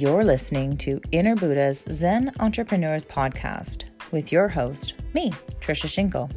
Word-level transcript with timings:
You're 0.00 0.24
listening 0.24 0.78
to 0.78 0.98
Inner 1.12 1.36
Buddha's 1.36 1.84
Zen 1.92 2.32
Entrepreneurs 2.40 3.04
Podcast 3.04 3.84
with 4.10 4.32
your 4.32 4.48
host, 4.48 4.94
me, 5.12 5.30
Trisha 5.60 5.88
Shinko. 5.88 6.34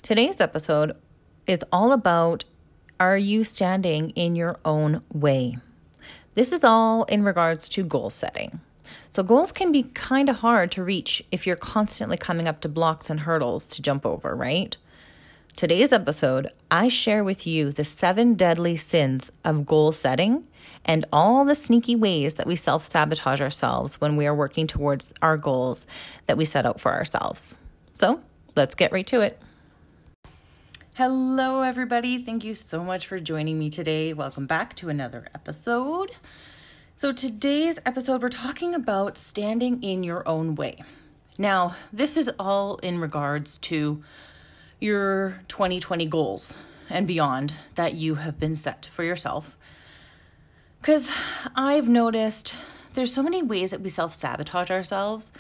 Today's 0.04 0.40
episode 0.40 0.96
is 1.48 1.62
all 1.72 1.92
about 1.92 2.44
Are 3.00 3.18
you 3.18 3.44
standing 3.44 4.12
in 4.12 4.36
your 4.36 4.60
own 4.64 5.02
way? 5.12 5.58
This 6.36 6.54
is 6.54 6.64
all 6.64 7.06
in 7.06 7.24
regards 7.24 7.68
to 7.70 7.84
goal 7.84 8.12
setting. 8.12 8.60
So, 9.10 9.24
goals 9.24 9.52
can 9.52 9.72
be 9.72 9.90
kind 9.96 10.30
of 10.30 10.42
hard 10.42 10.70
to 10.74 10.84
reach 10.84 11.24
if 11.32 11.48
you're 11.48 11.56
constantly 11.56 12.18
coming 12.18 12.48
up 12.48 12.62
to 12.62 12.70
blocks 12.70 13.10
and 13.10 13.22
hurdles 13.22 13.66
to 13.66 13.82
jump 13.82 14.06
over, 14.06 14.36
right? 14.36 14.78
Today's 15.56 15.92
episode, 15.92 16.52
I 16.70 16.90
share 16.90 17.24
with 17.24 17.48
you 17.48 17.72
the 17.72 17.86
seven 17.86 18.36
deadly 18.36 18.78
sins 18.78 19.32
of 19.44 19.66
goal 19.66 19.94
setting 19.94 20.46
and 20.86 21.06
all 21.12 21.46
the 21.46 21.56
sneaky 21.56 21.96
ways 21.96 22.36
that 22.36 22.48
we 22.48 22.56
self 22.56 22.86
sabotage 22.86 23.42
ourselves 23.42 24.02
when 24.02 24.16
we 24.16 24.28
are 24.28 24.36
working 24.36 24.68
towards 24.68 25.14
our 25.22 25.38
goals 25.38 25.86
that 26.28 26.38
we 26.38 26.46
set 26.46 26.66
out 26.66 26.80
for 26.80 26.94
ourselves. 26.94 27.58
So 27.94 28.22
let's 28.56 28.76
get 28.76 28.92
right 28.92 29.08
to 29.08 29.22
it. 29.22 29.40
Hello, 30.96 31.62
everybody. 31.62 32.24
Thank 32.24 32.44
you 32.44 32.54
so 32.54 32.84
much 32.84 33.08
for 33.08 33.20
joining 33.20 33.58
me 33.58 33.70
today. 33.70 34.14
Welcome 34.14 34.46
back 34.46 34.76
to 34.76 34.90
another 34.90 35.28
episode. 35.34 36.12
So, 36.96 37.12
today's 37.12 37.80
episode, 37.86 38.22
we're 38.22 38.30
talking 38.30 38.76
about 38.76 39.18
standing 39.18 39.82
in 39.82 40.04
your 40.04 40.28
own 40.28 40.54
way. 40.54 40.84
Now, 41.38 41.76
this 41.92 42.18
is 42.18 42.30
all 42.38 42.76
in 42.84 43.00
regards 43.00 43.58
to 43.60 44.04
your 44.80 45.42
2020 45.48 46.06
goals 46.08 46.56
and 46.90 47.08
beyond 47.08 47.54
that 47.76 47.96
you 47.96 48.16
have 48.16 48.40
been 48.40 48.56
set 48.56 48.86
for 48.86 49.04
yourself 49.04 49.58
because 50.82 51.12
I've 51.56 51.88
noticed 51.88 52.56
there's 52.96 53.14
so 53.14 53.22
many 53.22 53.44
ways 53.44 53.72
that 53.72 53.82
we 53.82 53.90
self 53.90 54.14
sabotage 54.14 54.72
ourselves, 54.72 55.32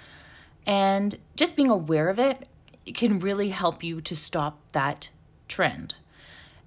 and 0.66 1.16
just 1.35 1.56
being 1.56 1.69
aware 1.69 2.09
of 2.09 2.19
it, 2.19 2.47
it 2.85 2.96
can 2.96 3.19
really 3.19 3.50
help 3.50 3.84
you 3.84 4.01
to 4.01 4.16
stop 4.16 4.59
that 4.72 5.09
trend 5.47 5.96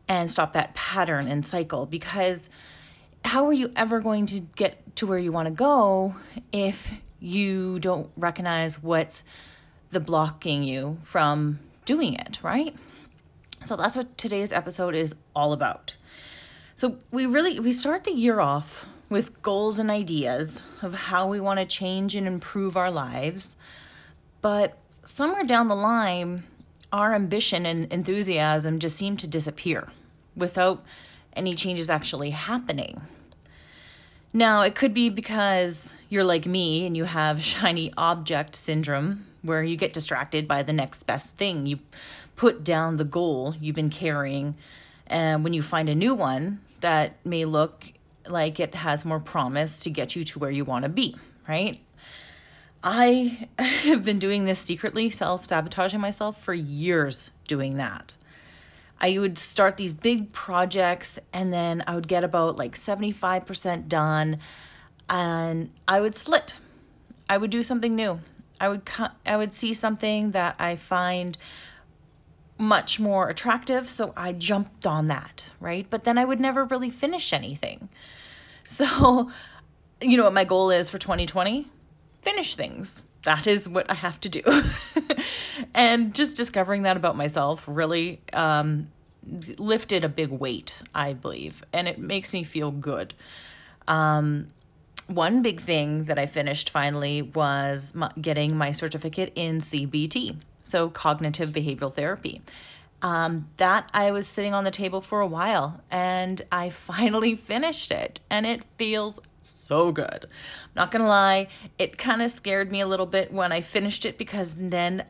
and 0.08 0.30
stop 0.30 0.52
that 0.52 0.74
pattern 0.74 1.28
and 1.28 1.46
cycle 1.46 1.86
because 1.86 2.50
how 3.24 3.46
are 3.46 3.52
you 3.52 3.72
ever 3.74 4.00
going 4.00 4.26
to 4.26 4.40
get 4.40 4.96
to 4.96 5.06
where 5.06 5.18
you 5.18 5.32
want 5.32 5.46
to 5.46 5.54
go 5.54 6.14
if 6.52 6.92
you 7.20 7.78
don't 7.80 8.10
recognize 8.16 8.82
what's 8.82 9.24
the 9.90 10.00
blocking 10.00 10.62
you 10.62 10.98
from 11.02 11.58
doing 11.86 12.14
it, 12.14 12.38
right? 12.42 12.74
So 13.64 13.76
that's 13.76 13.96
what 13.96 14.18
today's 14.18 14.52
episode 14.52 14.94
is 14.94 15.14
all 15.34 15.52
about. 15.52 15.96
So 16.84 16.98
we 17.10 17.24
really 17.24 17.58
we 17.58 17.72
start 17.72 18.04
the 18.04 18.12
year 18.12 18.40
off 18.40 18.84
with 19.08 19.40
goals 19.40 19.78
and 19.78 19.90
ideas 19.90 20.62
of 20.82 20.92
how 20.92 21.26
we 21.26 21.40
want 21.40 21.58
to 21.58 21.64
change 21.64 22.14
and 22.14 22.26
improve 22.26 22.76
our 22.76 22.90
lives. 22.90 23.56
But 24.42 24.76
somewhere 25.02 25.44
down 25.44 25.68
the 25.68 25.74
line, 25.74 26.44
our 26.92 27.14
ambition 27.14 27.64
and 27.64 27.90
enthusiasm 27.90 28.80
just 28.80 28.98
seem 28.98 29.16
to 29.16 29.26
disappear 29.26 29.88
without 30.36 30.84
any 31.32 31.54
changes 31.54 31.88
actually 31.88 32.32
happening. 32.32 33.00
Now, 34.34 34.60
it 34.60 34.74
could 34.74 34.92
be 34.92 35.08
because 35.08 35.94
you're 36.10 36.22
like 36.22 36.44
me 36.44 36.84
and 36.84 36.94
you 36.94 37.04
have 37.04 37.42
shiny 37.54 37.94
object 37.96 38.56
syndrome, 38.56 39.24
where 39.40 39.62
you 39.62 39.78
get 39.78 39.94
distracted 39.94 40.46
by 40.46 40.62
the 40.62 40.74
next 40.74 41.04
best 41.04 41.38
thing. 41.38 41.64
You 41.64 41.78
put 42.36 42.62
down 42.62 42.98
the 42.98 43.04
goal 43.04 43.54
you've 43.58 43.74
been 43.74 43.88
carrying 43.88 44.54
and 45.06 45.44
when 45.44 45.52
you 45.52 45.62
find 45.62 45.88
a 45.88 45.94
new 45.94 46.14
one 46.14 46.60
that 46.80 47.16
may 47.24 47.44
look 47.44 47.92
like 48.26 48.58
it 48.58 48.74
has 48.74 49.04
more 49.04 49.20
promise 49.20 49.80
to 49.80 49.90
get 49.90 50.16
you 50.16 50.24
to 50.24 50.38
where 50.38 50.50
you 50.50 50.64
want 50.64 50.84
to 50.84 50.88
be, 50.88 51.16
right? 51.48 51.80
I 52.82 53.48
have 53.58 54.04
been 54.04 54.18
doing 54.18 54.44
this 54.44 54.60
secretly, 54.60 55.10
self 55.10 55.46
sabotaging 55.46 56.00
myself 56.00 56.42
for 56.42 56.54
years 56.54 57.30
doing 57.46 57.76
that. 57.76 58.14
I 59.00 59.18
would 59.18 59.38
start 59.38 59.76
these 59.76 59.92
big 59.92 60.32
projects 60.32 61.18
and 61.32 61.52
then 61.52 61.82
I 61.86 61.94
would 61.94 62.08
get 62.08 62.24
about 62.24 62.56
like 62.56 62.74
75% 62.74 63.88
done 63.88 64.38
and 65.08 65.70
I 65.86 66.00
would 66.00 66.14
split. 66.14 66.56
I 67.28 67.36
would 67.38 67.50
do 67.50 67.62
something 67.62 67.94
new. 67.94 68.20
I 68.60 68.68
would 68.68 68.82
I 69.26 69.36
would 69.36 69.52
see 69.52 69.74
something 69.74 70.30
that 70.30 70.56
I 70.58 70.76
find 70.76 71.36
much 72.58 73.00
more 73.00 73.28
attractive. 73.28 73.88
So 73.88 74.12
I 74.16 74.32
jumped 74.32 74.86
on 74.86 75.08
that, 75.08 75.50
right? 75.60 75.86
But 75.88 76.04
then 76.04 76.18
I 76.18 76.24
would 76.24 76.40
never 76.40 76.64
really 76.64 76.90
finish 76.90 77.32
anything. 77.32 77.88
So, 78.66 79.30
you 80.00 80.16
know 80.16 80.24
what 80.24 80.32
my 80.32 80.44
goal 80.44 80.70
is 80.70 80.88
for 80.88 80.96
2020? 80.96 81.68
Finish 82.22 82.56
things. 82.56 83.02
That 83.24 83.46
is 83.46 83.68
what 83.68 83.90
I 83.90 83.94
have 83.94 84.18
to 84.20 84.30
do. 84.30 84.40
and 85.74 86.14
just 86.14 86.34
discovering 86.34 86.84
that 86.84 86.96
about 86.96 87.14
myself 87.14 87.64
really 87.66 88.22
um, 88.32 88.90
lifted 89.58 90.02
a 90.02 90.08
big 90.08 90.30
weight, 90.30 90.80
I 90.94 91.12
believe. 91.12 91.62
And 91.74 91.86
it 91.86 91.98
makes 91.98 92.32
me 92.32 92.42
feel 92.42 92.70
good. 92.70 93.12
Um, 93.86 94.48
one 95.08 95.42
big 95.42 95.60
thing 95.60 96.04
that 96.04 96.18
I 96.18 96.24
finished 96.24 96.70
finally 96.70 97.20
was 97.20 97.92
getting 98.18 98.56
my 98.56 98.72
certificate 98.72 99.30
in 99.36 99.58
CBT 99.58 100.36
so 100.74 100.90
cognitive 100.90 101.50
behavioral 101.50 101.94
therapy. 101.94 102.42
Um, 103.00 103.48
that 103.58 103.88
I 103.94 104.10
was 104.10 104.26
sitting 104.26 104.54
on 104.54 104.64
the 104.64 104.72
table 104.72 105.00
for 105.00 105.20
a 105.20 105.26
while 105.26 105.80
and 105.88 106.42
I 106.50 106.68
finally 106.90 107.36
finished 107.36 107.92
it 107.92 108.18
and 108.28 108.44
it 108.44 108.64
feels 108.76 109.20
so 109.40 109.92
good. 109.92 110.24
I'm 110.24 110.74
not 110.74 110.90
gonna 110.90 111.06
lie, 111.06 111.46
it 111.78 111.96
kind 111.96 112.22
of 112.22 112.32
scared 112.32 112.72
me 112.72 112.80
a 112.80 112.88
little 112.88 113.06
bit 113.06 113.32
when 113.32 113.52
I 113.52 113.60
finished 113.60 114.04
it 114.04 114.18
because 114.18 114.56
then 114.56 115.04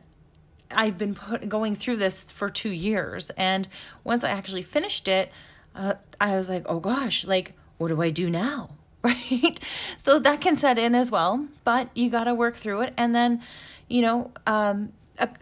I've 0.69 0.99
been 0.99 1.15
put, 1.15 1.49
going 1.49 1.75
through 1.75 1.97
this 1.97 2.31
for 2.31 2.47
two 2.47 2.69
years. 2.69 3.31
And 3.31 3.67
once 4.03 4.23
I 4.23 4.29
actually 4.29 4.61
finished 4.61 5.07
it, 5.07 5.31
uh, 5.73 5.95
I 6.21 6.35
was 6.35 6.47
like, 6.47 6.65
oh 6.67 6.79
gosh, 6.79 7.25
like, 7.25 7.53
what 7.79 7.87
do 7.87 7.99
I 8.03 8.11
do 8.11 8.29
now? 8.29 8.69
Right? 9.05 9.59
So 9.97 10.17
that 10.17 10.41
can 10.41 10.55
set 10.55 10.79
in 10.79 10.95
as 10.95 11.11
well, 11.11 11.47
but 11.63 11.95
you 11.95 12.09
got 12.09 12.23
to 12.23 12.33
work 12.33 12.55
through 12.55 12.81
it. 12.81 12.93
And 12.97 13.13
then, 13.13 13.43
you 13.87 14.01
know, 14.01 14.31
um, 14.47 14.93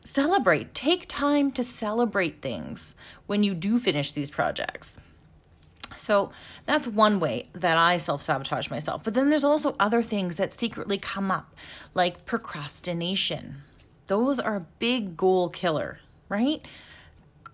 celebrate. 0.03 0.73
Take 0.73 1.05
time 1.07 1.51
to 1.51 1.63
celebrate 1.63 2.41
things 2.41 2.95
when 3.25 3.43
you 3.43 3.53
do 3.53 3.79
finish 3.79 4.11
these 4.11 4.29
projects. 4.29 4.99
So 5.95 6.31
that's 6.65 6.87
one 6.87 7.19
way 7.19 7.49
that 7.53 7.77
I 7.77 7.97
self 7.97 8.21
sabotage 8.21 8.69
myself. 8.69 9.03
But 9.03 9.13
then 9.13 9.29
there's 9.29 9.43
also 9.43 9.75
other 9.79 10.01
things 10.01 10.37
that 10.37 10.51
secretly 10.51 10.97
come 10.97 11.31
up, 11.31 11.55
like 11.93 12.25
procrastination. 12.25 13.61
Those 14.07 14.39
are 14.39 14.55
a 14.55 14.67
big 14.79 15.15
goal 15.15 15.49
killer, 15.49 15.99
right? 16.29 16.65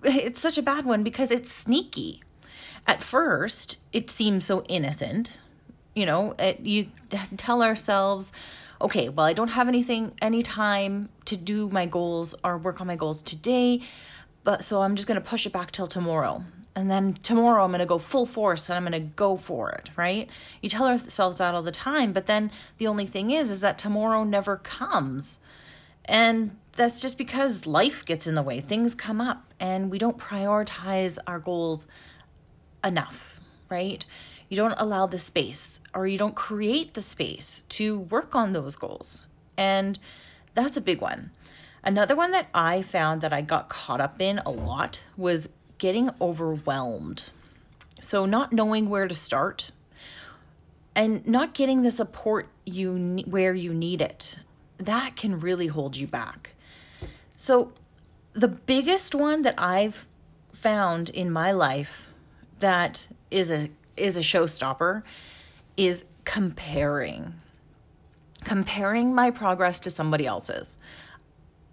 it's 0.04 0.40
such 0.40 0.58
a 0.58 0.62
bad 0.62 0.86
one 0.86 1.04
because 1.04 1.32
it's 1.32 1.52
sneaky. 1.52 2.22
At 2.88 3.04
first, 3.04 3.78
it 3.92 4.10
seems 4.10 4.46
so 4.46 4.64
innocent. 4.64 5.40
You 5.94 6.06
know, 6.06 6.36
it, 6.40 6.62
you 6.62 6.88
tell 7.38 7.62
ourselves, 7.62 8.32
okay, 8.82 9.10
well, 9.10 9.26
I 9.26 9.34
don't 9.34 9.50
have 9.50 9.68
anything, 9.68 10.14
any 10.22 10.44
time 10.44 11.10
to 11.26 11.36
do 11.36 11.70
my 11.70 11.86
goals 11.86 12.36
or 12.44 12.58
work 12.58 12.80
on 12.82 12.88
my 12.88 12.96
goals 12.96 13.22
today, 13.22 13.82
but 14.44 14.64
so 14.64 14.82
I'm 14.82 14.96
just 14.96 15.08
going 15.08 15.22
to 15.22 15.28
push 15.28 15.46
it 15.46 15.54
back 15.54 15.72
till 15.72 15.88
tomorrow. 15.88 16.44
And 16.76 16.90
then 16.90 17.14
tomorrow 17.14 17.66
I'm 17.66 17.72
going 17.72 17.80
to 17.80 17.86
go 17.86 17.98
full 17.98 18.26
force 18.26 18.70
and 18.70 18.76
I'm 18.76 18.84
going 18.84 18.94
to 18.94 19.14
go 19.16 19.36
for 19.36 19.70
it, 19.72 19.90
right? 19.98 20.30
You 20.62 20.70
tell 20.70 20.88
ourselves 20.88 21.40
that 21.40 21.54
all 21.54 21.62
the 21.62 21.72
time, 21.72 22.14
but 22.14 22.26
then 22.26 22.52
the 22.78 22.88
only 22.88 23.06
thing 23.06 23.32
is, 23.32 23.52
is 23.52 23.62
that 23.62 23.78
tomorrow 23.78 24.24
never 24.24 24.58
comes. 24.58 25.40
And 26.06 26.58
that's 26.74 27.02
just 27.02 27.18
because 27.18 27.68
life 27.68 28.06
gets 28.06 28.28
in 28.28 28.36
the 28.36 28.42
way, 28.42 28.62
things 28.62 28.96
come 28.96 29.20
up, 29.20 29.54
and 29.60 29.92
we 29.92 29.98
don't 29.98 30.18
prioritize 30.18 31.18
our 31.28 31.40
goals 31.40 31.86
enough, 32.84 33.42
right? 33.70 34.06
You 34.50 34.58
don't 34.58 34.76
allow 34.78 35.06
the 35.06 35.20
space 35.20 35.80
or 35.94 36.08
you 36.08 36.18
don't 36.18 36.36
create 36.36 36.96
the 36.96 37.02
space 37.02 37.64
to 37.70 38.00
work 38.00 38.36
on 38.36 38.52
those 38.52 38.76
goals. 38.76 39.26
And 39.56 40.00
that's 40.56 40.76
a 40.76 40.82
big 40.82 41.02
one. 41.02 41.32
Another 41.84 42.16
one 42.16 42.32
that 42.32 42.48
I 42.54 42.82
found 42.82 43.22
that 43.22 43.32
I 43.32 43.42
got 43.42 43.70
caught 43.70 44.02
up 44.02 44.20
in 44.20 44.40
a 44.40 44.50
lot 44.50 45.02
was 45.16 45.50
getting 45.78 46.10
overwhelmed. 46.20 47.30
So, 48.02 48.26
not 48.26 48.54
knowing 48.54 48.90
where 48.90 49.08
to 49.08 49.16
start 49.16 49.72
and 50.96 51.26
not 51.26 51.54
getting 51.54 51.84
the 51.84 51.92
support 51.92 52.48
you 52.66 53.24
where 53.26 53.54
you 53.54 53.74
need 53.74 54.02
it. 54.02 54.38
That 54.78 55.16
can 55.16 55.40
really 55.40 55.68
hold 55.68 55.98
you 55.98 56.08
back. 56.08 56.52
So, 57.38 57.74
the 58.34 58.48
biggest 58.48 59.16
one 59.16 59.42
that 59.42 59.56
I've 59.58 60.08
found 60.52 61.10
in 61.10 61.32
my 61.32 61.52
life 61.52 62.10
that 62.60 63.08
is 63.32 63.50
a 63.52 63.70
is 64.00 64.18
a 64.18 64.22
showstopper 64.22 65.04
is 65.78 66.04
comparing. 66.26 67.36
Comparing 68.44 69.14
my 69.14 69.32
progress 69.32 69.80
to 69.82 69.90
somebody 69.90 70.26
else's. 70.26 70.78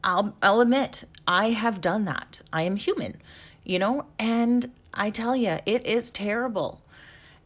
I'll 0.02 0.36
I'll 0.42 0.60
admit 0.60 1.04
I 1.26 1.50
have 1.50 1.80
done 1.80 2.04
that. 2.04 2.40
I 2.52 2.62
am 2.62 2.76
human, 2.76 3.20
you 3.64 3.78
know, 3.78 4.06
and 4.18 4.66
I 4.94 5.10
tell 5.10 5.36
you 5.36 5.58
it 5.66 5.84
is 5.84 6.10
terrible. 6.10 6.82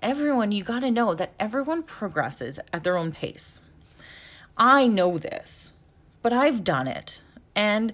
Everyone, 0.02 0.52
you 0.52 0.64
got 0.64 0.80
to 0.80 0.90
know 0.90 1.14
that 1.14 1.32
everyone 1.38 1.82
progresses 1.82 2.58
at 2.72 2.84
their 2.84 2.96
own 2.96 3.12
pace. 3.12 3.60
I 4.56 4.86
know 4.86 5.18
this, 5.18 5.72
but 6.22 6.32
I've 6.32 6.64
done 6.64 6.86
it. 6.86 7.22
And 7.54 7.92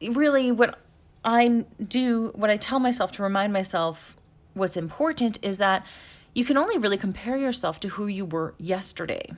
really 0.00 0.50
what 0.50 0.78
I 1.24 1.64
do, 1.86 2.32
what 2.34 2.50
I 2.50 2.56
tell 2.56 2.78
myself 2.78 3.12
to 3.12 3.22
remind 3.22 3.52
myself 3.52 4.16
what's 4.54 4.76
important 4.76 5.38
is 5.42 5.58
that 5.58 5.86
you 6.34 6.44
can 6.44 6.56
only 6.56 6.78
really 6.78 6.96
compare 6.96 7.36
yourself 7.36 7.80
to 7.80 7.88
who 7.88 8.06
you 8.06 8.24
were 8.24 8.54
yesterday. 8.58 9.30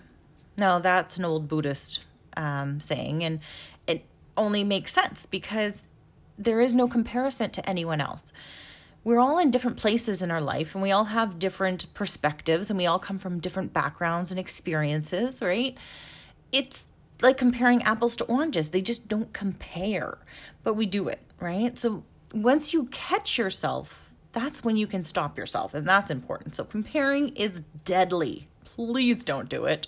Now, 0.57 0.79
that's 0.79 1.17
an 1.19 1.25
old 1.25 1.49
Buddhist 1.49 2.07
um, 2.37 2.81
saying, 2.81 3.25
and 3.25 3.41
it 3.87 4.05
only 4.37 4.65
makes 4.65 4.93
sense 4.93 5.27
because 5.27 5.89
there 6.39 6.61
is 6.61 6.75
no 6.75 6.89
comparison 6.89 7.51
to 7.51 7.69
anyone 7.69 8.01
else. 8.01 8.33
We're 9.03 9.19
all 9.21 9.39
in 9.39 9.51
different 9.51 9.77
places 9.77 10.23
in 10.23 10.31
our 10.31 10.41
life 10.41 10.75
and 10.75 10.83
we 10.83 10.91
all 10.91 11.05
have 11.05 11.39
different 11.39 11.93
perspectives 11.93 12.71
and 12.71 12.79
we 12.79 12.87
all 12.87 12.99
come 12.99 13.19
from 13.19 13.39
different 13.39 13.73
backgrounds 13.73 14.31
and 14.31 14.41
experiences, 14.41 15.43
right? 15.43 15.77
It's 16.51 16.87
like 17.21 17.37
comparing 17.37 17.83
apples 17.83 18.17
to 18.17 18.25
oranges. 18.25 18.71
They 18.71 18.81
just 18.81 19.07
don't 19.07 19.33
compare, 19.33 20.19
but 20.63 20.75
we 20.75 20.87
do 20.87 21.09
it, 21.09 21.21
right? 21.39 21.79
So 21.79 22.05
once 22.33 22.73
you 22.73 22.87
catch 22.87 23.37
yourself 23.37 24.04
that's 24.35 24.63
when 24.63 24.77
you 24.77 24.87
can 24.87 25.05
stop 25.05 25.39
yourself, 25.39 25.73
and 25.73 25.89
that's 25.89 26.11
important. 26.11 26.55
So, 26.55 26.65
comparing 26.65 27.29
is 27.31 27.61
deadly. 27.85 28.49
Please 28.65 29.25
don't 29.25 29.49
do 29.49 29.65
it. 29.65 29.87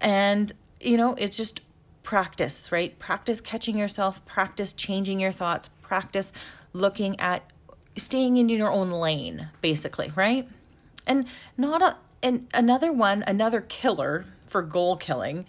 And, 0.00 0.50
you 0.80 0.96
know, 0.96 1.14
it's 1.14 1.36
just 1.36 1.60
practice, 2.02 2.72
right? 2.72 2.98
Practice 2.98 3.40
catching 3.40 3.76
yourself, 3.76 4.24
practice 4.24 4.72
changing 4.72 5.20
your 5.20 5.32
thoughts, 5.32 5.68
practice 5.82 6.32
looking 6.72 7.18
at 7.20 7.42
staying 7.96 8.36
in 8.36 8.48
your 8.48 8.70
own 8.70 8.90
lane, 8.90 9.48
basically, 9.60 10.12
right? 10.14 10.48
And 11.06 11.26
not 11.56 11.82
a, 11.82 11.96
and 12.22 12.46
another 12.54 12.92
one, 12.92 13.24
another 13.26 13.60
killer 13.60 14.24
for 14.46 14.62
goal 14.62 14.96
killing 14.96 15.44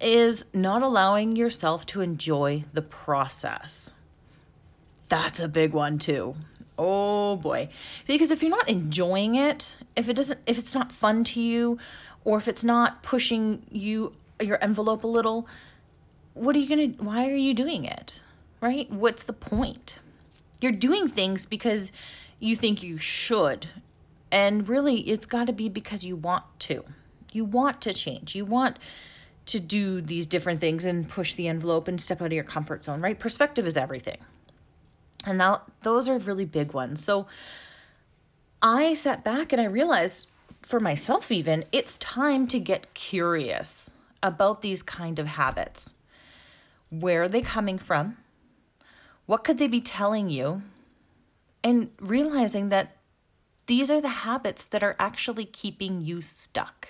is 0.00 0.44
not 0.52 0.82
allowing 0.82 1.36
yourself 1.36 1.86
to 1.86 2.02
enjoy 2.02 2.64
the 2.72 2.82
process. 2.82 3.92
That's 5.08 5.40
a 5.40 5.48
big 5.48 5.72
one 5.72 5.98
too. 5.98 6.36
Oh 6.82 7.36
boy. 7.36 7.68
Because 8.06 8.30
if 8.30 8.40
you're 8.42 8.50
not 8.50 8.66
enjoying 8.66 9.34
it, 9.34 9.76
if 9.96 10.08
it 10.08 10.14
doesn't 10.14 10.40
if 10.46 10.58
it's 10.58 10.74
not 10.74 10.92
fun 10.92 11.24
to 11.24 11.40
you 11.40 11.78
or 12.24 12.38
if 12.38 12.48
it's 12.48 12.64
not 12.64 13.02
pushing 13.02 13.66
you 13.70 14.14
your 14.40 14.58
envelope 14.64 15.04
a 15.04 15.06
little, 15.06 15.46
what 16.32 16.56
are 16.56 16.58
you 16.58 16.66
going 16.66 16.94
to 16.94 17.04
why 17.04 17.28
are 17.28 17.36
you 17.36 17.52
doing 17.52 17.84
it? 17.84 18.22
Right? 18.62 18.90
What's 18.90 19.24
the 19.24 19.34
point? 19.34 19.98
You're 20.62 20.72
doing 20.72 21.06
things 21.06 21.44
because 21.44 21.92
you 22.38 22.56
think 22.56 22.82
you 22.82 22.96
should. 22.96 23.66
And 24.32 24.66
really 24.66 25.00
it's 25.00 25.26
got 25.26 25.48
to 25.48 25.52
be 25.52 25.68
because 25.68 26.06
you 26.06 26.16
want 26.16 26.44
to. 26.60 26.82
You 27.30 27.44
want 27.44 27.82
to 27.82 27.92
change. 27.92 28.34
You 28.34 28.46
want 28.46 28.78
to 29.44 29.60
do 29.60 30.00
these 30.00 30.24
different 30.24 30.60
things 30.60 30.86
and 30.86 31.06
push 31.06 31.34
the 31.34 31.46
envelope 31.46 31.88
and 31.88 32.00
step 32.00 32.22
out 32.22 32.28
of 32.28 32.32
your 32.32 32.44
comfort 32.44 32.84
zone, 32.84 33.02
right? 33.02 33.18
Perspective 33.18 33.66
is 33.66 33.76
everything. 33.76 34.16
And 35.24 35.38
now 35.38 35.62
those 35.82 36.08
are 36.08 36.18
really 36.18 36.44
big 36.44 36.72
ones. 36.72 37.02
So 37.04 37.26
I 38.62 38.94
sat 38.94 39.24
back 39.24 39.52
and 39.52 39.60
I 39.60 39.66
realized 39.66 40.28
for 40.62 40.80
myself, 40.80 41.32
even, 41.32 41.64
it's 41.72 41.96
time 41.96 42.46
to 42.48 42.58
get 42.58 42.94
curious 42.94 43.90
about 44.22 44.62
these 44.62 44.82
kind 44.82 45.18
of 45.18 45.26
habits. 45.26 45.94
Where 46.90 47.24
are 47.24 47.28
they 47.28 47.40
coming 47.40 47.78
from? 47.78 48.16
What 49.26 49.44
could 49.44 49.58
they 49.58 49.68
be 49.68 49.80
telling 49.80 50.28
you? 50.28 50.62
And 51.62 51.90
realizing 52.00 52.68
that 52.70 52.96
these 53.66 53.90
are 53.90 54.00
the 54.00 54.08
habits 54.08 54.64
that 54.66 54.82
are 54.82 54.96
actually 54.98 55.44
keeping 55.44 56.00
you 56.00 56.20
stuck 56.20 56.88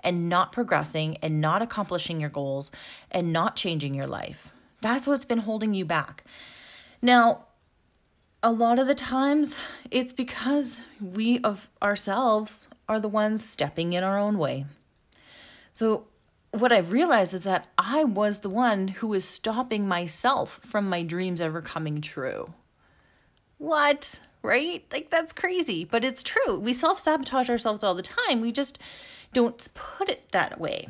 and 0.00 0.28
not 0.28 0.52
progressing 0.52 1.16
and 1.18 1.40
not 1.40 1.62
accomplishing 1.62 2.20
your 2.20 2.30
goals 2.30 2.70
and 3.10 3.32
not 3.32 3.56
changing 3.56 3.94
your 3.94 4.06
life. 4.06 4.52
That's 4.80 5.06
what's 5.06 5.24
been 5.24 5.38
holding 5.38 5.74
you 5.74 5.84
back. 5.84 6.22
Now, 7.02 7.47
a 8.42 8.52
lot 8.52 8.78
of 8.78 8.86
the 8.86 8.94
times 8.94 9.58
it's 9.90 10.12
because 10.12 10.82
we 11.00 11.40
of 11.40 11.68
ourselves 11.82 12.68
are 12.88 13.00
the 13.00 13.08
ones 13.08 13.44
stepping 13.44 13.92
in 13.92 14.04
our 14.04 14.18
own 14.18 14.38
way. 14.38 14.64
So 15.72 16.06
what 16.52 16.72
I've 16.72 16.92
realized 16.92 17.34
is 17.34 17.44
that 17.44 17.66
I 17.76 18.04
was 18.04 18.38
the 18.38 18.48
one 18.48 18.88
who 18.88 19.08
was 19.08 19.24
stopping 19.24 19.86
myself 19.86 20.60
from 20.62 20.88
my 20.88 21.02
dreams 21.02 21.40
ever 21.40 21.60
coming 21.60 22.00
true. 22.00 22.54
What? 23.58 24.20
Right? 24.42 24.84
Like 24.92 25.10
that's 25.10 25.32
crazy, 25.32 25.84
but 25.84 26.04
it's 26.04 26.22
true. 26.22 26.58
We 26.58 26.72
self-sabotage 26.72 27.50
ourselves 27.50 27.82
all 27.82 27.94
the 27.94 28.02
time. 28.02 28.40
We 28.40 28.52
just 28.52 28.78
don't 29.32 29.68
put 29.74 30.08
it 30.08 30.30
that 30.32 30.60
way. 30.60 30.88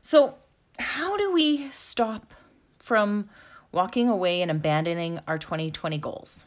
So, 0.00 0.38
how 0.78 1.16
do 1.16 1.32
we 1.32 1.70
stop 1.70 2.34
from 2.78 3.28
walking 3.78 4.08
away 4.08 4.42
and 4.42 4.50
abandoning 4.50 5.20
our 5.28 5.38
2020 5.38 5.98
goals? 5.98 6.44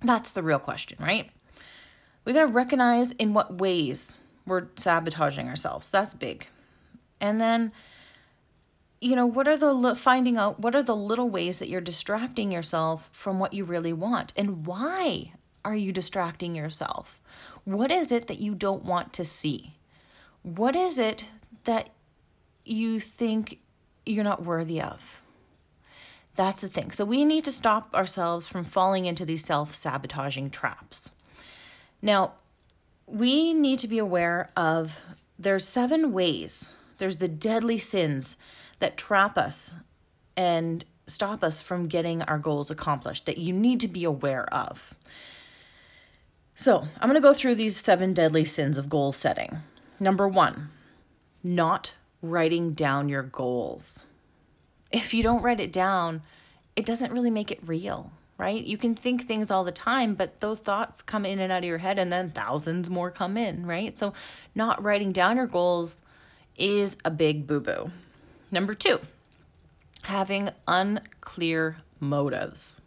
That's 0.00 0.32
the 0.32 0.42
real 0.42 0.58
question, 0.58 0.96
right? 0.98 1.30
We 2.24 2.32
got 2.32 2.46
to 2.46 2.46
recognize 2.46 3.12
in 3.12 3.34
what 3.34 3.58
ways 3.58 4.16
we're 4.46 4.68
sabotaging 4.76 5.48
ourselves. 5.48 5.90
That's 5.90 6.14
big. 6.14 6.46
And 7.20 7.38
then 7.38 7.72
you 9.00 9.14
know, 9.14 9.26
what 9.26 9.46
are 9.46 9.56
the 9.56 9.94
finding 9.94 10.38
out 10.38 10.58
what 10.58 10.74
are 10.74 10.82
the 10.82 10.96
little 10.96 11.28
ways 11.28 11.58
that 11.58 11.68
you're 11.68 11.80
distracting 11.80 12.50
yourself 12.50 13.10
from 13.12 13.38
what 13.38 13.52
you 13.52 13.64
really 13.64 13.92
want 13.92 14.32
and 14.34 14.66
why 14.66 15.32
are 15.64 15.76
you 15.76 15.92
distracting 15.92 16.56
yourself? 16.56 17.20
What 17.64 17.90
is 17.90 18.10
it 18.10 18.28
that 18.28 18.40
you 18.40 18.54
don't 18.54 18.84
want 18.84 19.12
to 19.12 19.24
see? 19.24 19.76
What 20.42 20.74
is 20.74 20.98
it 20.98 21.26
that 21.64 21.90
you 22.64 22.98
think 22.98 23.60
you're 24.06 24.24
not 24.24 24.42
worthy 24.42 24.80
of? 24.80 25.22
That's 26.38 26.62
the 26.62 26.68
thing. 26.68 26.92
So 26.92 27.04
we 27.04 27.24
need 27.24 27.44
to 27.46 27.52
stop 27.52 27.92
ourselves 27.92 28.46
from 28.46 28.62
falling 28.62 29.06
into 29.06 29.24
these 29.24 29.44
self 29.44 29.74
sabotaging 29.74 30.50
traps. 30.50 31.10
Now, 32.00 32.34
we 33.08 33.52
need 33.52 33.80
to 33.80 33.88
be 33.88 33.98
aware 33.98 34.48
of 34.56 35.00
there's 35.36 35.66
seven 35.66 36.12
ways. 36.12 36.76
There's 36.98 37.16
the 37.16 37.26
deadly 37.26 37.76
sins 37.76 38.36
that 38.78 38.96
trap 38.96 39.36
us 39.36 39.74
and 40.36 40.84
stop 41.08 41.42
us 41.42 41.60
from 41.60 41.88
getting 41.88 42.22
our 42.22 42.38
goals 42.38 42.70
accomplished 42.70 43.26
that 43.26 43.38
you 43.38 43.52
need 43.52 43.80
to 43.80 43.88
be 43.88 44.04
aware 44.04 44.46
of. 44.54 44.94
So, 46.54 46.86
I'm 47.00 47.08
going 47.08 47.14
to 47.14 47.20
go 47.20 47.34
through 47.34 47.56
these 47.56 47.76
seven 47.76 48.14
deadly 48.14 48.44
sins 48.44 48.78
of 48.78 48.88
goal 48.88 49.10
setting. 49.10 49.58
Number 49.98 50.28
one, 50.28 50.68
not 51.42 51.94
writing 52.22 52.74
down 52.74 53.08
your 53.08 53.24
goals 53.24 54.06
if 54.90 55.12
you 55.12 55.22
don't 55.22 55.42
write 55.42 55.60
it 55.60 55.72
down, 55.72 56.22
it 56.76 56.86
doesn't 56.86 57.12
really 57.12 57.30
make 57.30 57.50
it 57.50 57.60
real, 57.66 58.12
right? 58.36 58.62
You 58.62 58.78
can 58.78 58.94
think 58.94 59.26
things 59.26 59.50
all 59.50 59.64
the 59.64 59.72
time, 59.72 60.14
but 60.14 60.40
those 60.40 60.60
thoughts 60.60 61.02
come 61.02 61.26
in 61.26 61.38
and 61.38 61.52
out 61.52 61.64
of 61.64 61.68
your 61.68 61.78
head, 61.78 61.98
and 61.98 62.12
then 62.12 62.30
thousands 62.30 62.88
more 62.88 63.10
come 63.10 63.36
in, 63.36 63.66
right? 63.66 63.98
So, 63.98 64.14
not 64.54 64.82
writing 64.82 65.12
down 65.12 65.36
your 65.36 65.46
goals 65.46 66.02
is 66.56 66.96
a 67.04 67.10
big 67.10 67.46
boo 67.46 67.60
boo. 67.60 67.90
Number 68.50 68.74
two, 68.74 69.00
having 70.04 70.50
unclear 70.66 71.78
motives. 72.00 72.80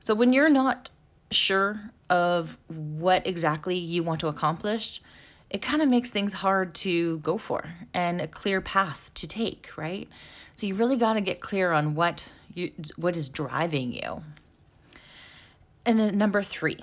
So, 0.00 0.14
when 0.14 0.32
you're 0.32 0.50
not 0.50 0.90
sure 1.30 1.90
of 2.08 2.58
what 2.68 3.26
exactly 3.26 3.76
you 3.76 4.02
want 4.02 4.20
to 4.20 4.28
accomplish, 4.28 5.00
it 5.50 5.60
kind 5.60 5.82
of 5.82 5.88
makes 5.88 6.10
things 6.10 6.34
hard 6.34 6.74
to 6.74 7.18
go 7.18 7.36
for 7.36 7.64
and 7.92 8.20
a 8.20 8.28
clear 8.28 8.60
path 8.60 9.10
to 9.14 9.26
take, 9.26 9.70
right? 9.76 10.08
So 10.54 10.66
you 10.66 10.74
really 10.74 10.96
got 10.96 11.14
to 11.14 11.20
get 11.20 11.40
clear 11.40 11.72
on 11.72 11.94
what 11.94 12.30
you 12.54 12.72
what 12.96 13.16
is 13.16 13.28
driving 13.28 13.92
you. 13.92 14.22
And 15.84 15.98
then 15.98 16.16
number 16.16 16.42
3, 16.42 16.78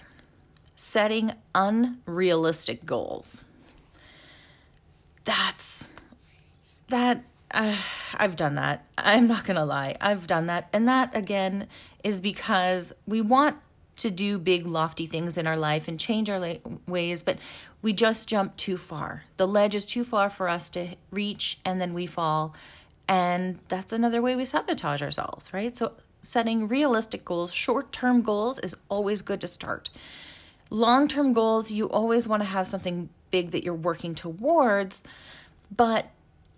setting 0.75 1.33
unrealistic 1.55 2.85
goals. 2.85 3.43
That's 5.23 5.89
that 6.89 7.23
uh, 7.51 7.77
I've 8.15 8.35
done 8.35 8.55
that. 8.55 8.85
I'm 8.97 9.27
not 9.27 9.45
going 9.45 9.55
to 9.55 9.65
lie. 9.65 9.95
I've 10.01 10.27
done 10.27 10.47
that. 10.47 10.67
And 10.73 10.87
that 10.87 11.15
again 11.15 11.67
is 12.03 12.19
because 12.19 12.93
we 13.05 13.21
want 13.21 13.57
to 13.97 14.11
do 14.11 14.37
big, 14.37 14.65
lofty 14.65 15.05
things 15.05 15.37
in 15.37 15.47
our 15.47 15.57
life 15.57 15.87
and 15.87 15.99
change 15.99 16.29
our 16.29 16.39
la- 16.39 16.55
ways, 16.87 17.23
but 17.23 17.37
we 17.81 17.93
just 17.93 18.27
jump 18.27 18.57
too 18.57 18.77
far. 18.77 19.23
The 19.37 19.47
ledge 19.47 19.75
is 19.75 19.85
too 19.85 20.03
far 20.03 20.29
for 20.29 20.49
us 20.49 20.69
to 20.69 20.95
reach, 21.11 21.59
and 21.63 21.79
then 21.79 21.93
we 21.93 22.05
fall. 22.05 22.53
And 23.07 23.59
that's 23.67 23.93
another 23.93 24.21
way 24.21 24.35
we 24.35 24.45
sabotage 24.45 25.01
ourselves, 25.01 25.53
right? 25.53 25.75
So, 25.75 25.93
setting 26.21 26.67
realistic 26.67 27.23
goals, 27.23 27.53
short 27.53 27.91
term 27.91 28.21
goals, 28.21 28.59
is 28.59 28.75
always 28.89 29.21
good 29.21 29.39
to 29.41 29.47
start. 29.47 29.89
Long 30.69 31.07
term 31.07 31.33
goals, 31.33 31.71
you 31.71 31.89
always 31.89 32.27
want 32.27 32.41
to 32.41 32.47
have 32.47 32.67
something 32.67 33.09
big 33.31 33.51
that 33.51 33.63
you're 33.63 33.73
working 33.73 34.15
towards, 34.15 35.03
but 35.75 36.09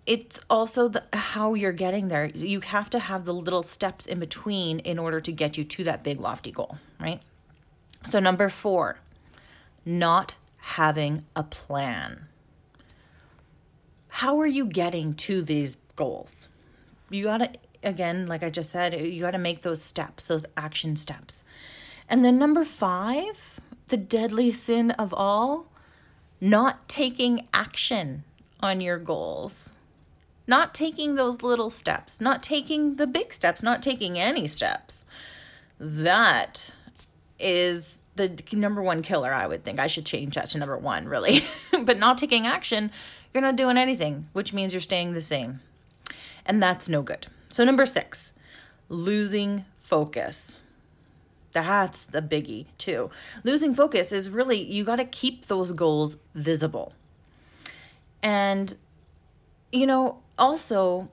it's 0.06 0.40
also 0.48 0.88
the, 0.88 1.04
how 1.12 1.54
you're 1.54 1.72
getting 1.72 2.08
there. 2.08 2.26
You 2.26 2.60
have 2.60 2.90
to 2.90 2.98
have 2.98 3.24
the 3.24 3.34
little 3.34 3.62
steps 3.62 4.06
in 4.06 4.18
between 4.18 4.80
in 4.80 4.98
order 4.98 5.20
to 5.20 5.30
get 5.30 5.56
you 5.56 5.64
to 5.64 5.84
that 5.84 6.02
big, 6.02 6.18
lofty 6.18 6.50
goal, 6.50 6.78
right? 6.98 7.20
So, 8.08 8.18
number 8.18 8.48
four, 8.48 8.98
not 9.84 10.34
having 10.60 11.24
a 11.34 11.42
plan. 11.42 12.26
How 14.08 14.40
are 14.40 14.46
you 14.46 14.66
getting 14.66 15.14
to 15.14 15.42
these 15.42 15.76
goals? 15.96 16.48
You 17.10 17.24
got 17.24 17.38
to, 17.38 17.50
again, 17.82 18.26
like 18.26 18.42
I 18.42 18.48
just 18.50 18.70
said, 18.70 18.94
you 18.94 19.20
got 19.20 19.32
to 19.32 19.38
make 19.38 19.62
those 19.62 19.82
steps, 19.82 20.28
those 20.28 20.46
action 20.56 20.96
steps. 20.96 21.44
And 22.08 22.24
then 22.24 22.38
number 22.38 22.64
five, 22.64 23.60
the 23.88 23.96
deadly 23.96 24.52
sin 24.52 24.90
of 24.92 25.14
all, 25.14 25.66
not 26.40 26.88
taking 26.88 27.46
action 27.52 28.24
on 28.60 28.80
your 28.80 28.98
goals. 28.98 29.70
Not 30.46 30.74
taking 30.74 31.14
those 31.14 31.42
little 31.42 31.70
steps, 31.70 32.20
not 32.20 32.42
taking 32.42 32.96
the 32.96 33.06
big 33.06 33.32
steps, 33.32 33.62
not 33.62 33.84
taking 33.84 34.18
any 34.18 34.48
steps. 34.48 35.04
That 35.78 36.72
is 37.38 37.99
the 38.16 38.42
number 38.52 38.82
one 38.82 39.02
killer, 39.02 39.32
I 39.32 39.46
would 39.46 39.64
think. 39.64 39.78
I 39.78 39.86
should 39.86 40.06
change 40.06 40.34
that 40.34 40.50
to 40.50 40.58
number 40.58 40.76
one, 40.76 41.06
really. 41.08 41.44
but 41.84 41.98
not 41.98 42.18
taking 42.18 42.46
action, 42.46 42.90
you're 43.32 43.42
not 43.42 43.56
doing 43.56 43.76
anything, 43.76 44.28
which 44.32 44.52
means 44.52 44.72
you're 44.72 44.80
staying 44.80 45.14
the 45.14 45.20
same. 45.20 45.60
And 46.44 46.62
that's 46.62 46.88
no 46.88 47.02
good. 47.02 47.26
So, 47.48 47.64
number 47.64 47.86
six, 47.86 48.34
losing 48.88 49.64
focus. 49.82 50.62
That's 51.52 52.04
the 52.04 52.22
biggie, 52.22 52.66
too. 52.78 53.10
Losing 53.42 53.74
focus 53.74 54.12
is 54.12 54.30
really, 54.30 54.60
you 54.62 54.84
got 54.84 54.96
to 54.96 55.04
keep 55.04 55.46
those 55.46 55.72
goals 55.72 56.16
visible. 56.34 56.92
And, 58.22 58.74
you 59.72 59.86
know, 59.86 60.20
also 60.38 61.08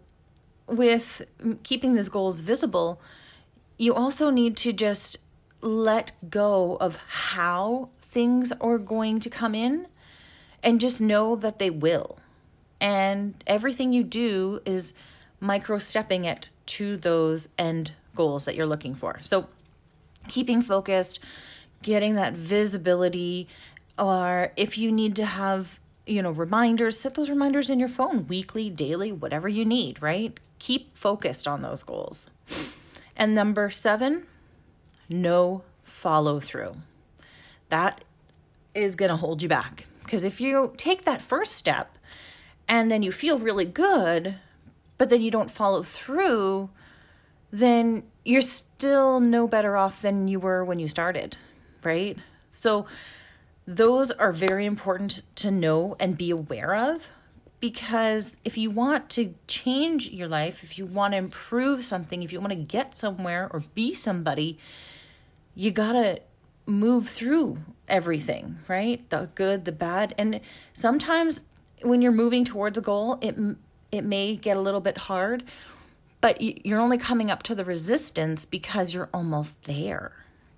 with 0.68 1.24
keeping 1.64 1.96
those 1.96 2.10
goals 2.10 2.42
visible, 2.42 3.02
you 3.78 3.96
also 3.96 4.30
need 4.30 4.58
to 4.58 4.74
just 4.74 5.18
let 5.68 6.14
go 6.30 6.78
of 6.80 6.96
how 7.08 7.90
things 8.00 8.52
are 8.62 8.78
going 8.78 9.20
to 9.20 9.30
come 9.30 9.54
in 9.54 9.88
and 10.64 10.80
just 10.80 11.02
know 11.02 11.36
that 11.36 11.60
they 11.60 11.70
will. 11.70 12.18
And 12.80 13.44
everything 13.46 13.94
you 13.94 14.04
do 14.04 14.62
is 14.66 14.94
micro 15.40 15.78
stepping 15.78 16.26
it 16.26 16.50
to 16.68 16.98
those 16.98 17.50
end 17.58 17.92
goals 18.16 18.46
that 18.46 18.56
you're 18.56 18.66
looking 18.66 18.96
for. 18.96 19.20
So, 19.22 19.48
keeping 20.28 20.62
focused, 20.62 21.20
getting 21.82 22.16
that 22.16 22.34
visibility, 22.34 23.48
or 23.98 24.52
if 24.56 24.78
you 24.78 24.92
need 24.92 25.16
to 25.16 25.26
have, 25.26 25.80
you 26.06 26.22
know, 26.22 26.32
reminders, 26.32 27.00
set 27.00 27.16
those 27.16 27.30
reminders 27.30 27.70
in 27.70 27.80
your 27.80 27.90
phone 27.90 28.28
weekly, 28.28 28.70
daily, 28.70 29.12
whatever 29.12 29.48
you 29.48 29.66
need, 29.66 30.02
right? 30.02 30.38
Keep 30.60 30.98
focused 30.98 31.48
on 31.48 31.62
those 31.62 31.84
goals. 31.84 32.30
And 33.16 33.34
number 33.34 33.70
seven, 33.70 34.28
no 35.10 35.64
follow 35.84 36.40
through. 36.40 36.76
That 37.70 38.04
is 38.74 38.96
going 38.96 39.10
to 39.10 39.18
hold 39.18 39.42
you 39.42 39.50
back. 39.50 39.86
Because 40.04 40.24
if 40.24 40.40
you 40.40 40.74
take 40.78 41.04
that 41.04 41.22
first 41.22 41.54
step 41.54 41.98
and 42.68 42.90
then 42.90 43.04
you 43.04 43.12
feel 43.12 43.40
really 43.40 43.66
good, 43.66 44.36
but 44.98 45.10
then 45.10 45.22
you 45.22 45.32
don't 45.32 45.52
follow 45.52 45.84
through, 45.84 46.70
then 47.52 48.04
you're 48.24 48.42
still 48.42 49.20
no 49.20 49.48
better 49.48 49.78
off 49.78 50.02
than 50.02 50.28
you 50.28 50.40
were 50.40 50.64
when 50.64 50.80
you 50.80 50.88
started, 50.88 51.38
right? 51.84 52.18
So, 52.50 52.86
those 53.70 54.12
are 54.12 54.32
very 54.32 54.66
important 54.66 55.24
to 55.36 55.52
know 55.52 55.98
and 56.00 56.18
be 56.18 56.32
aware 56.32 56.74
of 56.74 57.10
because 57.60 58.38
if 58.46 58.58
you 58.58 58.70
want 58.70 59.10
to 59.12 59.34
change 59.48 60.10
your 60.10 60.28
life, 60.28 60.64
if 60.64 60.78
you 60.78 60.86
want 60.86 61.14
to 61.14 61.18
improve 61.18 61.84
something, 61.84 62.24
if 62.24 62.32
you 62.32 62.40
want 62.40 62.52
to 62.52 62.56
get 62.56 62.98
somewhere 62.98 63.50
or 63.52 63.62
be 63.74 63.94
somebody, 63.94 64.58
you 65.58 65.72
gotta 65.72 66.22
move 66.68 67.10
through 67.10 67.58
everything, 67.88 68.60
right? 68.68 69.10
The 69.10 69.30
good, 69.34 69.66
the 69.66 69.72
bad, 69.72 70.14
and 70.16 70.40
sometimes 70.72 71.42
when 71.82 72.02
you're 72.02 72.12
moving 72.12 72.46
towards 72.46 72.78
a 72.78 72.82
goal, 72.82 73.18
it 73.22 73.36
it 73.92 74.04
may 74.04 74.36
get 74.36 74.56
a 74.56 74.62
little 74.62 74.82
bit 74.82 74.98
hard, 74.98 75.44
but 76.22 76.40
you're 76.42 76.80
only 76.80 77.00
coming 77.00 77.32
up 77.32 77.42
to 77.44 77.56
the 77.56 77.66
resistance 77.66 78.46
because 78.46 78.94
you're 78.94 79.10
almost 79.12 79.64
there. 79.64 80.12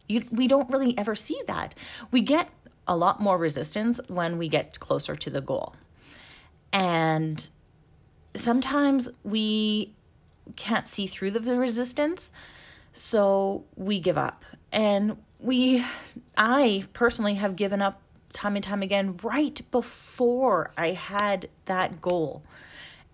You, 0.08 0.26
we 0.32 0.48
don't 0.48 0.70
really 0.70 0.98
ever 0.98 1.16
see 1.16 1.42
that. 1.48 1.76
We 2.12 2.22
get 2.22 2.50
a 2.86 2.98
lot 2.98 3.22
more 3.22 3.38
resistance 3.38 4.02
when 4.10 4.38
we 4.38 4.50
get 4.50 4.80
closer 4.80 5.16
to 5.16 5.30
the 5.30 5.42
goal. 5.42 5.76
And 6.74 7.48
sometimes 8.36 9.08
we 9.24 9.94
can't 10.56 10.88
see 10.88 11.08
through 11.08 11.32
the 11.32 11.56
resistance 11.56 12.32
so 13.00 13.64
we 13.76 14.00
give 14.00 14.18
up. 14.18 14.44
And 14.72 15.18
we, 15.40 15.84
I 16.38 16.86
personally 16.94 17.36
have 17.36 17.56
given 17.56 17.82
up 17.82 18.02
time 18.34 18.56
and 18.56 18.64
time 18.64 18.82
again 18.82 19.18
right 19.24 19.60
before 19.72 20.72
I 20.78 20.92
had 20.92 21.50
that 21.66 22.02
goal. 22.02 22.44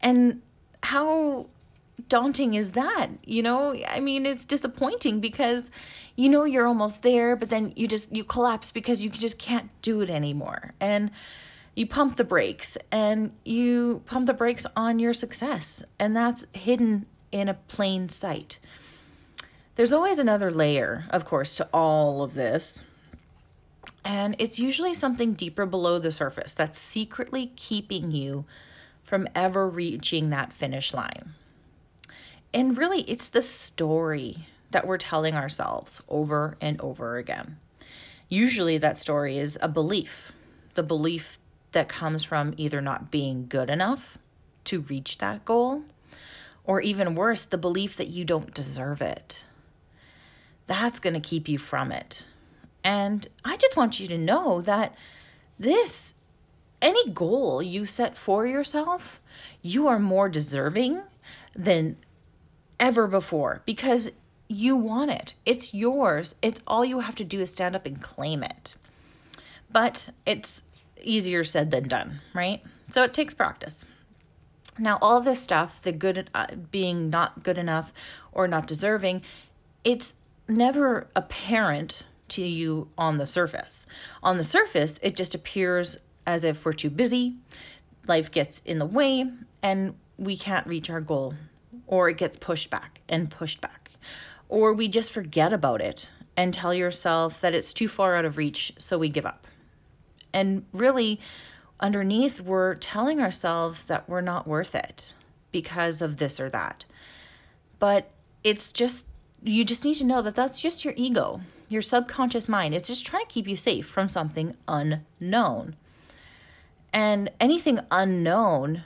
And 0.02 0.42
how 0.82 1.48
daunting 2.10 2.56
is 2.56 2.72
that? 2.72 3.10
You 3.24 3.44
know, 3.44 3.76
I 3.88 4.00
mean, 4.00 4.26
it's 4.26 4.44
disappointing 4.44 5.20
because 5.20 5.64
you 6.16 6.30
know 6.30 6.46
you're 6.46 6.68
almost 6.68 7.04
there, 7.04 7.36
but 7.36 7.50
then 7.50 7.72
you 7.76 7.88
just 7.88 8.14
you 8.14 8.24
collapse 8.24 8.72
because 8.72 9.04
you 9.04 9.10
just 9.10 9.38
can't 9.38 9.70
do 9.82 10.02
it 10.02 10.10
anymore. 10.10 10.74
And 10.80 11.12
you 11.76 11.86
pump 11.86 12.16
the 12.16 12.24
brakes 12.24 12.78
and 12.92 13.32
you 13.44 14.02
pump 14.06 14.28
the 14.28 14.34
brakes 14.34 14.66
on 14.76 14.98
your 14.98 15.14
success, 15.14 15.84
and 16.00 16.16
that's 16.16 16.46
hidden 16.54 17.06
in 17.32 17.50
a 17.50 17.54
plain 17.54 18.10
sight. 18.10 18.60
There's 19.76 19.92
always 19.92 20.20
another 20.20 20.52
layer, 20.52 21.06
of 21.10 21.26
course, 21.26 21.56
to 21.58 21.68
all 21.74 22.24
of 22.24 22.34
this. 22.34 22.86
And 24.06 24.36
it's 24.40 24.58
usually 24.58 24.94
something 24.94 25.34
deeper 25.34 25.66
below 25.66 26.00
the 26.00 26.12
surface 26.12 26.54
that's 26.54 26.80
secretly 26.80 27.52
keeping 27.58 28.12
you 28.12 28.46
from 29.04 29.28
ever 29.36 29.68
reaching 29.68 30.30
that 30.30 30.54
finish 30.54 30.94
line. 30.94 31.34
And 32.54 32.78
really, 32.78 33.02
it's 33.02 33.28
the 33.28 33.42
story 33.42 34.48
that 34.72 34.88
we're 34.88 34.98
telling 34.98 35.36
ourselves 35.36 36.02
over 36.08 36.56
and 36.62 36.80
over 36.80 37.18
again. 37.18 37.58
Usually, 38.30 38.78
that 38.78 38.98
story 38.98 39.38
is 39.38 39.60
a 39.62 39.68
belief, 39.68 40.32
the 40.76 40.84
belief 40.84 41.38
that 41.74 41.90
comes 41.90 42.24
from 42.24 42.54
either 42.56 42.80
not 42.80 43.12
being 43.12 43.48
good 43.48 43.70
enough 43.70 44.18
to 44.64 44.82
reach 44.82 45.18
that 45.18 45.44
goal, 45.44 45.84
or 46.64 46.80
even 46.80 47.14
worse, 47.14 47.44
the 47.44 47.58
belief 47.58 47.98
that 47.98 48.08
you 48.08 48.24
don't 48.24 48.54
deserve 48.54 49.02
it 49.02 49.45
that's 50.66 51.00
going 51.00 51.14
to 51.14 51.20
keep 51.20 51.48
you 51.48 51.58
from 51.58 51.92
it. 51.92 52.26
And 52.84 53.28
I 53.44 53.58
just 53.58 53.76
want 53.76 54.00
you 54.00 54.08
to 54.08 54.18
know 54.18 54.62
that 54.62 54.96
this, 55.58 56.16
any 56.82 57.10
goal 57.10 57.62
you 57.62 57.86
set 57.86 58.16
for 58.16 58.46
yourself, 58.46 59.22
you 59.62 59.88
are 59.88 60.00
more 60.00 60.30
deserving 60.30 61.02
than 61.56 61.98
ever 62.80 63.08
before 63.08 63.62
because 63.66 64.12
you 64.48 64.76
want 64.76 65.12
it. 65.12 65.34
It's 65.46 65.74
yours. 65.74 66.36
It's 66.42 66.62
all 66.68 66.86
you 66.86 67.00
have 67.00 67.16
to 67.16 67.24
do 67.24 67.42
is 67.42 67.50
stand 67.50 67.76
up 67.76 67.86
and 67.86 68.02
claim 68.02 68.44
it. 68.44 68.76
But 69.72 70.10
it's 70.26 70.64
easier 71.02 71.44
said 71.44 71.72
than 71.72 71.88
done, 71.88 72.22
right? 72.34 72.62
So 72.92 73.04
it 73.04 73.14
takes 73.14 73.34
practice. 73.34 73.86
Now, 74.78 74.98
all 75.02 75.22
this 75.22 75.42
stuff, 75.42 75.82
the 75.82 75.92
good 75.92 76.30
uh, 76.34 76.48
being 76.70 77.10
not 77.10 77.44
good 77.44 77.58
enough 77.58 77.94
or 78.32 78.48
not 78.48 78.68
deserving, 78.68 79.22
it's 79.84 80.16
never 80.48 81.08
apparent 81.16 82.06
to 82.30 82.44
you 82.44 82.90
on 82.98 83.18
the 83.18 83.26
surface. 83.26 83.86
On 84.24 84.38
the 84.38 84.44
surface, 84.44 85.00
it 85.02 85.16
just 85.16 85.36
appears 85.36 85.98
as 86.26 86.44
if 86.44 86.66
we're 86.66 86.74
too 86.74 86.90
busy, 86.90 87.36
life 88.08 88.32
gets 88.32 88.60
in 88.66 88.78
the 88.78 88.86
way, 88.86 89.30
and 89.62 89.96
we 90.18 90.38
can't 90.38 90.66
reach 90.68 90.90
our 90.90 91.02
goal, 91.02 91.36
or 91.88 92.10
it 92.10 92.18
gets 92.18 92.38
pushed 92.38 92.70
back 92.70 93.02
and 93.08 93.30
pushed 93.30 93.62
back, 93.62 93.92
or 94.50 94.74
we 94.74 94.88
just 94.88 95.14
forget 95.14 95.54
about 95.54 95.82
it 95.82 96.10
and 96.38 96.54
tell 96.54 96.74
yourself 96.74 97.40
that 97.42 97.54
it's 97.54 97.74
too 97.74 97.88
far 97.88 98.16
out 98.16 98.26
of 98.26 98.38
reach, 98.38 98.74
so 98.78 98.98
we 98.98 99.10
give 99.10 99.26
up. 99.26 99.48
And 100.34 100.66
really, 100.74 101.20
underneath, 101.80 102.42
we're 102.42 102.76
telling 102.76 103.22
ourselves 103.22 103.86
that 103.86 104.10
we're 104.10 104.22
not 104.22 104.48
worth 104.48 104.76
it 104.76 105.14
because 105.52 106.02
of 106.02 106.18
this 106.18 106.40
or 106.40 106.50
that. 106.50 106.86
But 107.80 108.12
it's 108.44 108.74
just, 108.74 109.06
you 109.46 109.64
just 109.64 109.86
need 109.86 109.96
to 109.96 110.04
know 110.04 110.22
that 110.22 110.36
that's 110.36 110.60
just 110.60 110.84
your 110.84 110.94
ego, 110.98 111.42
your 111.70 111.82
subconscious 111.82 112.50
mind. 112.50 112.74
It's 112.74 112.88
just 112.88 113.06
trying 113.06 113.26
to 113.26 113.32
keep 113.32 113.48
you 113.48 113.56
safe 113.56 113.86
from 113.86 114.10
something 114.10 114.56
unknown. 114.68 115.76
And 116.92 117.30
anything 117.40 117.80
unknown, 117.92 118.84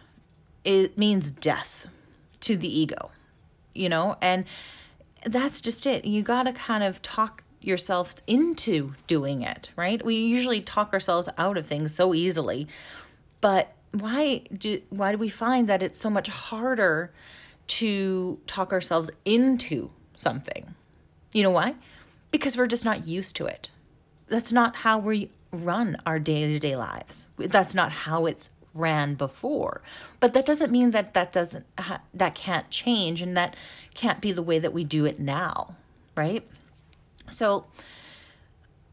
it 0.64 0.98
means 0.98 1.32
death 1.32 1.88
to 2.42 2.58
the 2.58 2.68
ego, 2.68 3.12
you 3.74 3.88
know? 3.88 4.18
And 4.22 4.46
that's 5.26 5.62
just 5.62 5.88
it. 5.88 6.06
You 6.06 6.22
got 6.22 6.44
to 6.44 6.54
kind 6.54 6.84
of 6.84 7.02
talk 7.02 7.44
yourself 7.62 8.16
into 8.28 8.94
doing 9.08 9.42
it, 9.42 9.70
right? 9.76 10.04
We 10.04 10.16
usually 10.16 10.62
talk 10.62 10.92
ourselves 10.94 11.30
out 11.38 11.58
of 11.58 11.66
things 11.66 11.94
so 11.94 12.14
easily. 12.14 12.68
But 13.42 13.74
why 13.92 14.44
do 14.56 14.82
why 14.90 15.12
do 15.12 15.18
we 15.18 15.30
find 15.30 15.68
that 15.68 15.82
it's 15.82 16.00
so 16.00 16.10
much 16.10 16.28
harder 16.28 17.12
to 17.68 18.40
talk 18.46 18.72
ourselves 18.72 19.10
into 19.26 19.92
something? 20.20 20.76
You 21.34 21.44
know 21.44 21.52
why? 21.52 21.76
Because 22.32 22.58
we're 22.58 22.68
just 22.68 22.86
not 22.86 23.08
used 23.08 23.36
to 23.38 23.46
it. 23.46 23.72
That's 24.28 24.54
not 24.54 24.78
how 24.78 25.00
we 25.00 25.32
run 25.52 25.98
our 26.06 26.20
day-to-day 26.20 26.76
lives. 26.76 27.28
That's 27.38 27.74
not 27.74 27.92
how 27.92 28.26
it's 28.26 28.52
ran 28.74 29.16
before. 29.16 29.82
But 30.20 30.34
that 30.34 30.46
doesn't 30.46 30.72
mean 30.72 30.92
that 30.92 31.14
that 31.14 31.34
doesn't 31.34 31.66
ha- 31.78 32.02
that 32.14 32.36
can't 32.36 32.70
change 32.70 33.22
and 33.22 33.36
that 33.36 33.56
can't 33.94 34.22
be 34.22 34.32
the 34.32 34.44
way 34.44 34.60
that 34.60 34.74
we 34.74 34.84
do 34.84 35.06
it 35.06 35.20
now, 35.20 35.76
right? 36.16 36.48
So, 37.30 37.66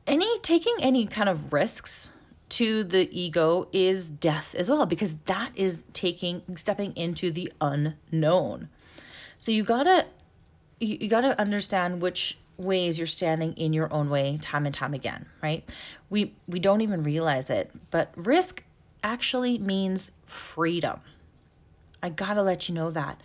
any 0.06 0.38
taking 0.40 0.76
any 0.80 1.06
kind 1.06 1.28
of 1.28 1.52
risks 1.52 2.10
to 2.48 2.84
the 2.84 3.08
ego 3.10 3.68
is 3.72 4.08
death 4.08 4.54
as 4.54 4.70
well 4.70 4.86
because 4.86 5.14
that 5.26 5.50
is 5.56 5.84
taking 5.92 6.42
stepping 6.56 6.96
into 6.96 7.30
the 7.30 7.52
unknown. 7.60 8.68
So 9.38 9.52
you 9.52 9.64
got 9.64 9.82
to 9.84 10.06
you, 10.78 10.98
you 11.00 11.08
got 11.08 11.22
to 11.22 11.38
understand 11.40 12.00
which 12.00 12.38
ways 12.56 12.98
you're 12.98 13.06
standing 13.06 13.52
in 13.54 13.72
your 13.72 13.92
own 13.92 14.08
way 14.08 14.38
time 14.40 14.66
and 14.66 14.74
time 14.74 14.94
again, 14.94 15.26
right? 15.42 15.68
We 16.08 16.34
we 16.46 16.58
don't 16.58 16.80
even 16.80 17.02
realize 17.02 17.50
it, 17.50 17.70
but 17.90 18.12
risk 18.16 18.62
actually 19.02 19.58
means 19.58 20.12
freedom. 20.24 21.00
I 22.02 22.08
got 22.08 22.34
to 22.34 22.42
let 22.42 22.68
you 22.68 22.74
know 22.74 22.90
that. 22.90 23.20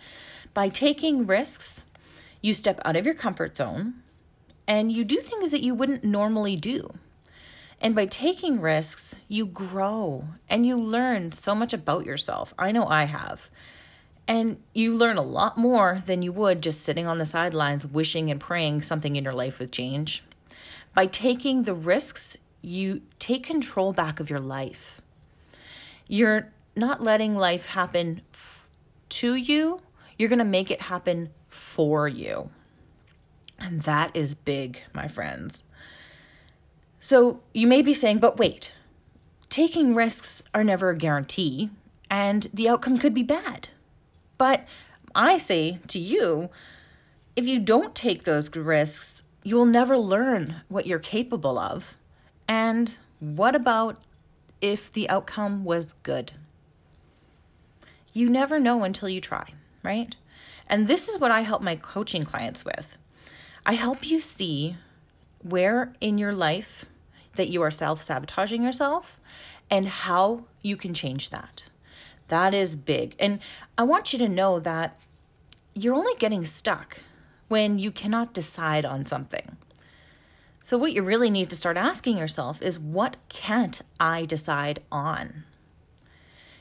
By 0.54 0.68
taking 0.68 1.26
risks, 1.26 1.84
you 2.40 2.52
step 2.52 2.80
out 2.84 2.96
of 2.96 3.06
your 3.06 3.14
comfort 3.14 3.56
zone 3.56 3.94
and 4.66 4.92
you 4.92 5.04
do 5.04 5.20
things 5.20 5.50
that 5.50 5.62
you 5.62 5.74
wouldn't 5.74 6.04
normally 6.04 6.56
do. 6.56 6.90
And 7.80 7.96
by 7.96 8.06
taking 8.06 8.60
risks, 8.60 9.16
you 9.28 9.44
grow 9.44 10.28
and 10.48 10.64
you 10.64 10.76
learn 10.76 11.32
so 11.32 11.54
much 11.54 11.72
about 11.72 12.06
yourself. 12.06 12.54
I 12.58 12.70
know 12.70 12.86
I 12.86 13.04
have. 13.04 13.50
And 14.28 14.60
you 14.72 14.94
learn 14.94 15.16
a 15.16 15.22
lot 15.22 15.58
more 15.58 16.02
than 16.06 16.22
you 16.22 16.32
would 16.32 16.62
just 16.62 16.82
sitting 16.82 17.06
on 17.06 17.18
the 17.18 17.24
sidelines 17.24 17.86
wishing 17.86 18.30
and 18.30 18.40
praying 18.40 18.82
something 18.82 19.16
in 19.16 19.24
your 19.24 19.32
life 19.32 19.58
would 19.58 19.72
change. 19.72 20.22
By 20.94 21.06
taking 21.06 21.64
the 21.64 21.74
risks, 21.74 22.36
you 22.60 23.02
take 23.18 23.44
control 23.44 23.92
back 23.92 24.20
of 24.20 24.30
your 24.30 24.40
life. 24.40 25.00
You're 26.06 26.52
not 26.76 27.02
letting 27.02 27.36
life 27.36 27.66
happen 27.66 28.22
f- 28.32 28.70
to 29.08 29.34
you, 29.34 29.80
you're 30.16 30.28
going 30.28 30.38
to 30.38 30.44
make 30.44 30.70
it 30.70 30.82
happen 30.82 31.30
for 31.48 32.08
you. 32.08 32.50
And 33.58 33.82
that 33.82 34.14
is 34.14 34.34
big, 34.34 34.82
my 34.92 35.08
friends. 35.08 35.64
So 37.00 37.40
you 37.52 37.66
may 37.66 37.82
be 37.82 37.94
saying, 37.94 38.18
but 38.18 38.38
wait, 38.38 38.74
taking 39.48 39.94
risks 39.94 40.42
are 40.54 40.64
never 40.64 40.90
a 40.90 40.96
guarantee, 40.96 41.70
and 42.08 42.48
the 42.54 42.68
outcome 42.68 42.98
could 42.98 43.14
be 43.14 43.22
bad. 43.22 43.68
But 44.42 44.66
I 45.14 45.38
say 45.38 45.78
to 45.86 46.00
you, 46.00 46.50
if 47.36 47.46
you 47.46 47.60
don't 47.60 47.94
take 47.94 48.24
those 48.24 48.50
risks, 48.56 49.22
you 49.44 49.54
will 49.54 49.66
never 49.66 49.96
learn 49.96 50.62
what 50.66 50.84
you're 50.84 50.98
capable 50.98 51.60
of. 51.60 51.96
And 52.48 52.96
what 53.20 53.54
about 53.54 53.98
if 54.60 54.92
the 54.92 55.08
outcome 55.08 55.62
was 55.62 55.92
good? 55.92 56.32
You 58.12 58.28
never 58.28 58.58
know 58.58 58.82
until 58.82 59.08
you 59.08 59.20
try, 59.20 59.50
right? 59.84 60.16
And 60.66 60.88
this 60.88 61.08
is 61.08 61.20
what 61.20 61.30
I 61.30 61.42
help 61.42 61.62
my 61.62 61.76
coaching 61.76 62.24
clients 62.24 62.64
with. 62.64 62.98
I 63.64 63.74
help 63.74 64.04
you 64.04 64.20
see 64.20 64.74
where 65.40 65.92
in 66.00 66.18
your 66.18 66.32
life 66.32 66.86
that 67.36 67.50
you 67.50 67.62
are 67.62 67.70
self 67.70 68.02
sabotaging 68.02 68.64
yourself 68.64 69.20
and 69.70 69.86
how 69.86 70.46
you 70.62 70.76
can 70.76 70.94
change 70.94 71.30
that. 71.30 71.68
That 72.28 72.54
is 72.54 72.76
big. 72.76 73.14
And 73.18 73.38
I 73.76 73.82
want 73.82 74.12
you 74.12 74.18
to 74.20 74.28
know 74.28 74.58
that 74.60 74.98
you're 75.74 75.94
only 75.94 76.14
getting 76.18 76.44
stuck 76.44 76.98
when 77.48 77.78
you 77.78 77.90
cannot 77.90 78.32
decide 78.32 78.84
on 78.84 79.06
something. 79.06 79.56
So, 80.62 80.78
what 80.78 80.92
you 80.92 81.02
really 81.02 81.30
need 81.30 81.50
to 81.50 81.56
start 81.56 81.76
asking 81.76 82.18
yourself 82.18 82.62
is 82.62 82.78
what 82.78 83.16
can't 83.28 83.82
I 83.98 84.24
decide 84.24 84.80
on? 84.92 85.44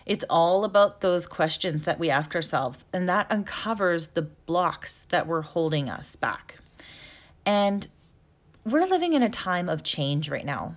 It's 0.06 0.26
all 0.30 0.64
about 0.64 1.02
those 1.02 1.28
questions 1.28 1.84
that 1.86 2.00
we 2.00 2.10
ask 2.10 2.34
ourselves, 2.34 2.86
and 2.92 3.08
that 3.08 3.28
uncovers 3.30 4.10
the 4.10 4.24
blocks 4.24 5.06
that 5.10 5.28
were 5.28 5.44
holding 5.44 5.90
us 5.90 6.16
back. 6.16 6.58
And 7.46 7.88
we're 8.66 8.86
living 8.86 9.14
in 9.14 9.24
a 9.24 9.30
time 9.30 9.70
of 9.70 9.84
change 9.84 10.30
right 10.30 10.46
now. 10.46 10.76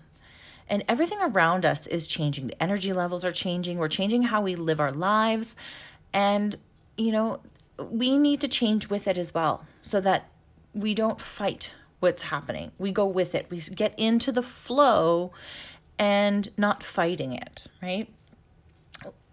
And 0.68 0.82
everything 0.88 1.18
around 1.20 1.64
us 1.64 1.86
is 1.86 2.06
changing. 2.06 2.46
The 2.46 2.62
energy 2.62 2.92
levels 2.92 3.24
are 3.24 3.32
changing. 3.32 3.78
We're 3.78 3.88
changing 3.88 4.24
how 4.24 4.40
we 4.42 4.54
live 4.54 4.80
our 4.80 4.92
lives. 4.92 5.56
And, 6.12 6.56
you 6.96 7.12
know, 7.12 7.40
we 7.78 8.18
need 8.18 8.40
to 8.40 8.48
change 8.48 8.88
with 8.88 9.06
it 9.06 9.18
as 9.18 9.34
well 9.34 9.66
so 9.82 10.00
that 10.00 10.28
we 10.72 10.94
don't 10.94 11.20
fight 11.20 11.74
what's 12.00 12.22
happening. 12.22 12.72
We 12.78 12.92
go 12.92 13.06
with 13.06 13.34
it. 13.34 13.46
We 13.50 13.58
get 13.60 13.94
into 13.98 14.32
the 14.32 14.42
flow 14.42 15.32
and 15.98 16.48
not 16.56 16.82
fighting 16.82 17.32
it, 17.32 17.66
right? 17.82 18.08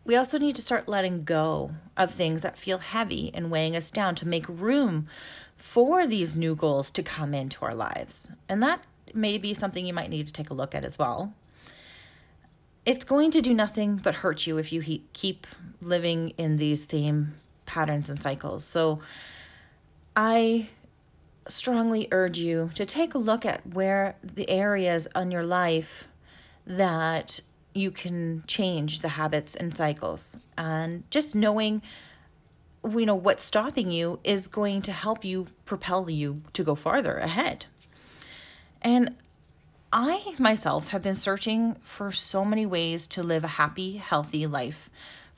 We 0.04 0.16
also 0.16 0.40
need 0.40 0.56
to 0.56 0.62
start 0.62 0.88
letting 0.88 1.24
go 1.24 1.72
of 1.96 2.12
things 2.12 2.42
that 2.42 2.58
feel 2.58 2.80
heavy 2.80 3.32
and 3.34 3.52
weighing 3.52 3.76
us 3.76 3.92
down 3.92 4.16
to 4.16 4.28
make 4.28 4.46
room 4.48 5.08
for 5.56 6.08
these 6.08 6.36
new 6.36 6.56
goals 6.56 6.90
to 6.92 7.04
come 7.04 7.34
into 7.34 7.64
our 7.64 7.76
lives. 7.76 8.32
And 8.50 8.64
that 8.64 8.82
may 9.16 9.38
be 9.38 9.54
something 9.54 9.86
you 9.86 9.94
might 9.94 10.10
need 10.10 10.28
to 10.28 10.34
take 10.34 10.50
a 10.50 10.54
look 10.54 10.76
at 10.76 10.84
as 10.84 10.98
well. 10.98 11.34
It's 12.86 13.06
going 13.06 13.32
to 13.32 13.42
do 13.42 13.54
nothing 13.54 13.98
but 13.98 14.16
hurt 14.16 14.48
you 14.48 14.58
if 14.58 14.74
you 14.74 14.82
he- 14.82 15.04
keep 15.14 15.46
living 15.82 16.30
in 16.38 16.58
these 16.58 16.88
same 16.88 17.36
patterns 17.66 18.10
and 18.10 18.22
cycles. 18.22 18.66
So 18.66 19.00
I 20.16 20.70
strongly 21.48 22.08
urge 22.12 22.38
you 22.38 22.72
to 22.76 22.86
take 22.86 23.14
a 23.14 23.18
look 23.18 23.46
at 23.46 23.66
where 23.68 24.16
the 24.24 24.50
areas 24.50 25.08
on 25.16 25.32
your 25.32 25.44
life 25.44 26.08
that 26.66 27.40
you 27.74 27.92
can 27.92 28.44
change 28.48 29.00
the 29.00 29.10
habits 29.10 29.56
and 29.56 29.74
cycles 29.74 30.38
and 30.58 31.04
just 31.10 31.36
knowing 31.36 31.82
you 32.84 33.06
know 33.06 33.16
what's 33.16 33.46
stopping 33.46 33.92
you 33.92 34.20
is 34.24 34.48
going 34.48 34.82
to 34.82 34.92
help 34.92 35.24
you 35.24 35.48
propel 35.66 36.10
you 36.10 36.42
to 36.54 36.64
go 36.64 36.76
farther 36.76 37.18
ahead 37.18 37.66
and 38.82 39.16
i 39.94 40.36
myself 40.40 40.90
have 40.90 41.04
been 41.04 41.16
searching 41.16 41.76
for 41.82 42.12
so 42.12 42.46
many 42.46 42.66
ways 42.66 43.08
to 43.08 43.24
live 43.24 43.44
a 43.44 43.56
happy 43.60 43.98
healthy 43.98 44.48
life 44.48 44.90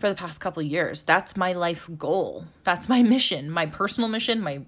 for 0.04 0.10
the 0.10 0.16
past 0.16 0.42
couple 0.42 0.62
years. 0.62 1.02
That's 1.02 1.38
my 1.38 1.54
life 1.54 1.90
goal. 1.98 2.44
That's 2.66 2.90
my 2.90 3.02
mission 3.04 3.50
my 3.50 3.68
personal 3.68 4.10
mission 4.10 4.42
my 4.42 4.62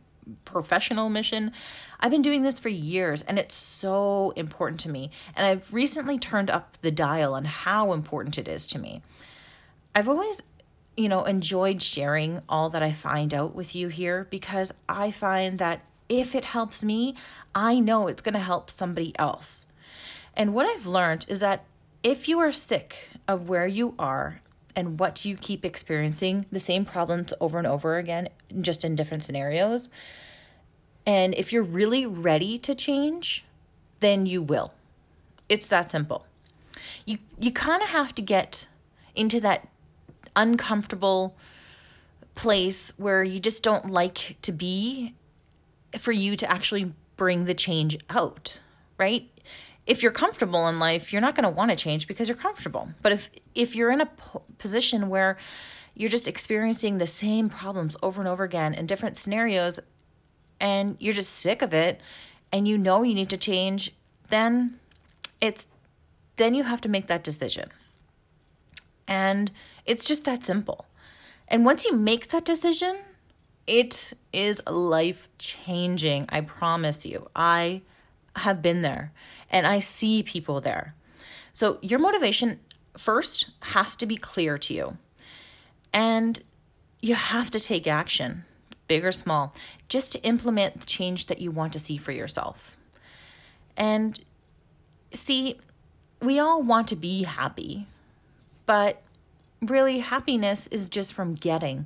professional 0.45 1.09
mission. 1.09 1.51
I've 1.99 2.09
been 2.09 2.21
doing 2.21 2.41
this 2.41 2.57
for 2.57 2.69
years 2.69 3.21
and 3.21 3.37
it's 3.37 3.57
so 3.57 4.31
important 4.37 4.79
to 4.81 4.89
me. 4.89 5.11
And 5.35 5.45
i've 5.45 5.73
recently 5.73 6.17
turned 6.17 6.49
up 6.49 6.77
the 6.81 6.89
dial 6.89 7.33
on 7.33 7.43
how 7.43 7.91
important 7.91 8.37
it 8.37 8.47
is 8.47 8.65
to 8.67 8.79
me. 8.79 9.01
I've 9.93 10.07
always 10.07 10.41
you 10.95 11.09
know, 11.09 11.25
enjoyed 11.25 11.81
sharing 11.81 12.41
all 12.47 12.69
that 12.69 12.81
I 12.81 12.93
find 12.93 13.33
out 13.33 13.53
with 13.53 13.75
you 13.75 13.89
here 13.89 14.27
because 14.29 14.71
I 14.87 15.11
find 15.11 15.59
that 15.59 15.81
if 16.07 16.33
it 16.33 16.45
helps 16.45 16.81
me, 16.81 17.15
I 17.55 17.79
know 17.79 18.07
it's 18.07 18.21
going 18.21 18.33
to 18.33 18.39
help 18.39 18.69
somebody 18.69 19.17
else. 19.17 19.65
And 20.35 20.53
what 20.53 20.65
I've 20.65 20.85
learned 20.85 21.25
is 21.29 21.39
that 21.39 21.63
if 22.03 22.27
you 22.27 22.39
are 22.39 22.51
sick 22.51 23.09
of 23.27 23.47
where 23.47 23.65
you 23.65 23.95
are 23.97 24.41
and 24.75 24.99
what 24.99 25.23
you 25.23 25.37
keep 25.37 25.63
experiencing, 25.63 26.45
the 26.51 26.59
same 26.59 26.83
problems 26.83 27.33
over 27.39 27.57
and 27.57 27.65
over 27.65 27.97
again, 27.97 28.27
just 28.59 28.83
in 28.83 28.95
different 28.95 29.23
scenarios, 29.23 29.89
and 31.05 31.33
if 31.35 31.53
you're 31.53 31.63
really 31.63 32.05
ready 32.05 32.57
to 32.59 32.75
change, 32.75 33.45
then 34.01 34.25
you 34.25 34.41
will. 34.41 34.73
It's 35.47 35.69
that 35.69 35.91
simple. 35.91 36.25
You 37.05 37.19
you 37.39 37.51
kind 37.51 37.81
of 37.81 37.89
have 37.89 38.13
to 38.15 38.21
get 38.21 38.67
into 39.15 39.39
that 39.41 39.67
uncomfortable 40.35 41.37
place 42.33 42.91
where 42.97 43.23
you 43.23 43.39
just 43.39 43.63
don't 43.63 43.89
like 43.89 44.35
to 44.41 44.51
be 44.51 45.13
for 45.97 46.11
you 46.11 46.35
to 46.35 46.51
actually 46.51 46.93
bring 47.15 47.45
the 47.45 47.53
change 47.53 47.97
out, 48.09 48.59
right? 48.97 49.29
If 49.85 50.01
you're 50.01 50.11
comfortable 50.11 50.67
in 50.67 50.79
life, 50.79 51.13
you're 51.13 51.21
not 51.21 51.35
going 51.35 51.43
to 51.43 51.49
want 51.49 51.71
to 51.71 51.77
change 51.77 52.07
because 52.07 52.27
you're 52.27 52.37
comfortable. 52.37 52.89
But 53.01 53.11
if 53.11 53.29
if 53.53 53.75
you're 53.75 53.91
in 53.91 54.01
a 54.01 54.07
po- 54.07 54.43
position 54.57 55.09
where 55.09 55.37
you're 55.93 56.09
just 56.09 56.27
experiencing 56.27 56.97
the 56.97 57.07
same 57.07 57.49
problems 57.49 57.95
over 58.01 58.21
and 58.21 58.27
over 58.27 58.43
again 58.43 58.73
in 58.73 58.85
different 58.85 59.17
scenarios 59.17 59.79
and 60.59 60.97
you're 60.99 61.13
just 61.13 61.31
sick 61.31 61.61
of 61.61 61.73
it 61.73 62.01
and 62.51 62.67
you 62.67 62.77
know 62.77 63.03
you 63.03 63.13
need 63.13 63.29
to 63.29 63.37
change, 63.37 63.93
then 64.29 64.79
it's 65.39 65.67
then 66.37 66.53
you 66.53 66.63
have 66.63 66.81
to 66.81 66.89
make 66.89 67.07
that 67.07 67.23
decision. 67.23 67.69
And 69.07 69.51
it's 69.85 70.05
just 70.05 70.25
that 70.25 70.43
simple. 70.43 70.85
And 71.47 71.63
once 71.63 71.85
you 71.85 71.95
make 71.95 72.29
that 72.29 72.43
decision, 72.43 72.97
it 73.67 74.13
is 74.31 74.61
life 74.67 75.27
changing. 75.37 76.25
I 76.29 76.41
promise 76.41 77.05
you. 77.05 77.29
I 77.35 77.81
have 78.35 78.61
been 78.61 78.81
there 78.81 79.11
and 79.49 79.65
I 79.65 79.79
see 79.79 80.23
people 80.23 80.61
there. 80.61 80.93
So 81.53 81.79
your 81.81 81.99
motivation 81.99 82.59
first 82.97 83.49
has 83.61 83.95
to 83.97 84.05
be 84.05 84.17
clear 84.17 84.57
to 84.57 84.73
you. 84.73 84.97
And 85.93 86.39
you 87.01 87.15
have 87.15 87.49
to 87.51 87.59
take 87.59 87.87
action, 87.87 88.43
big 88.87 89.05
or 89.05 89.11
small, 89.11 89.53
just 89.87 90.11
to 90.13 90.23
implement 90.23 90.81
the 90.81 90.85
change 90.85 91.27
that 91.27 91.39
you 91.39 91.51
want 91.51 91.73
to 91.73 91.79
see 91.79 91.97
for 91.97 92.11
yourself. 92.11 92.75
And 93.77 94.19
see, 95.13 95.57
we 96.21 96.39
all 96.39 96.61
want 96.61 96.87
to 96.89 96.95
be 96.95 97.23
happy, 97.23 97.87
but 98.65 99.01
really, 99.61 99.99
happiness 99.99 100.67
is 100.67 100.89
just 100.89 101.13
from 101.13 101.35
getting. 101.35 101.85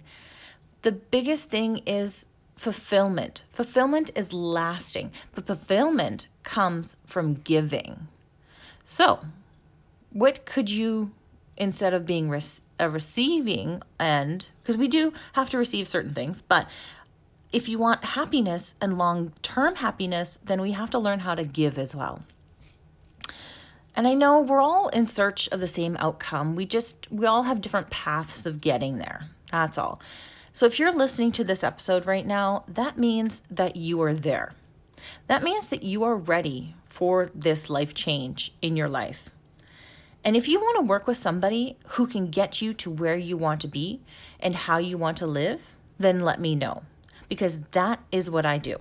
The 0.82 0.92
biggest 0.92 1.50
thing 1.50 1.78
is 1.86 2.28
fulfillment. 2.56 3.44
Fulfillment 3.52 4.12
is 4.16 4.34
lasting, 4.34 5.12
but 5.34 5.46
fulfillment 5.46 6.28
comes 6.44 6.96
from 7.06 7.36
giving. 7.36 8.08
So, 8.84 9.20
what 10.12 10.46
could 10.46 10.70
you, 10.70 11.12
instead 11.58 11.94
of 11.94 12.06
being 12.06 12.34
a 12.34 12.42
uh, 12.80 12.88
receiving 12.88 13.82
end, 14.00 14.50
because 14.62 14.78
we 14.78 14.88
do 14.88 15.14
have 15.34 15.50
to 15.52 15.58
receive 15.58 15.88
certain 15.88 16.14
things, 16.14 16.42
but 16.42 16.68
if 17.52 17.68
you 17.68 17.78
want 17.78 18.04
happiness 18.04 18.76
and 18.82 18.98
long 18.98 19.34
term 19.42 19.76
happiness, 19.76 20.38
then 20.38 20.62
we 20.62 20.72
have 20.74 20.90
to 20.92 21.00
learn 21.00 21.20
how 21.20 21.36
to 21.36 21.44
give 21.44 21.80
as 21.80 21.96
well. 21.96 22.24
And 23.96 24.08
I 24.08 24.14
know 24.14 24.40
we're 24.40 24.62
all 24.62 24.90
in 24.90 25.06
search 25.06 25.50
of 25.50 25.60
the 25.60 25.68
same 25.68 25.98
outcome. 26.00 26.56
We 26.56 26.66
just, 26.66 27.12
we 27.12 27.26
all 27.26 27.44
have 27.44 27.62
different 27.62 27.90
paths 27.90 28.46
of 28.46 28.62
getting 28.62 28.98
there. 28.98 29.26
That's 29.52 29.78
all. 29.78 30.00
So 30.60 30.66
if 30.66 30.78
you're 30.78 30.92
listening 30.92 31.32
to 31.32 31.46
this 31.46 31.64
episode 31.64 32.06
right 32.06 32.26
now, 32.26 32.66
that 32.68 32.98
means 32.98 33.44
that 33.50 33.78
you 33.78 34.02
are 34.02 34.14
there. 34.14 34.52
That 35.28 35.42
means 35.42 35.70
that 35.70 35.84
you 35.84 36.04
are 36.04 36.18
ready 36.18 36.76
for 36.90 37.32
this 37.34 37.70
life 37.70 37.94
change 37.94 38.54
in 38.62 38.76
your 38.76 38.90
life. 38.90 39.30
And 40.22 40.36
if 40.36 40.50
you 40.50 40.60
want 40.60 40.76
to 40.76 40.86
work 40.86 41.08
with 41.08 41.16
somebody 41.16 41.78
who 41.92 42.08
can 42.08 42.30
get 42.30 42.62
you 42.62 42.74
to 42.74 42.92
where 42.92 43.16
you 43.16 43.38
want 43.38 43.62
to 43.62 43.70
be 43.70 44.02
and 44.42 44.54
how 44.54 44.80
you 44.80 44.98
want 44.98 45.16
to 45.20 45.26
live, 45.26 45.78
then 45.98 46.26
let 46.26 46.42
me 46.42 46.58
know 46.58 46.84
because 47.30 47.60
that 47.72 48.02
is 48.12 48.30
what 48.30 48.46
I 48.46 48.58
do. 48.58 48.80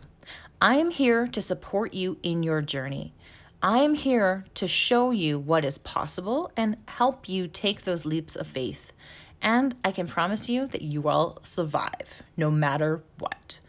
I 0.60 0.78
am 0.78 0.90
here 0.90 1.28
to 1.28 1.40
support 1.40 1.94
you 1.94 2.18
in 2.24 2.42
your 2.42 2.60
journey. 2.60 3.14
I 3.62 3.78
am 3.78 3.94
here 3.94 4.46
to 4.54 4.66
show 4.66 5.12
you 5.12 5.38
what 5.38 5.64
is 5.64 5.78
possible 5.78 6.50
and 6.56 6.78
help 6.86 7.28
you 7.28 7.46
take 7.46 7.82
those 7.82 8.04
leaps 8.04 8.34
of 8.34 8.48
faith. 8.48 8.92
And 9.40 9.76
I 9.84 9.92
can 9.92 10.06
promise 10.06 10.48
you 10.48 10.66
that 10.68 10.82
you 10.82 11.00
will 11.00 11.38
survive 11.42 12.22
no 12.36 12.50
matter 12.50 13.02
what. 13.18 13.60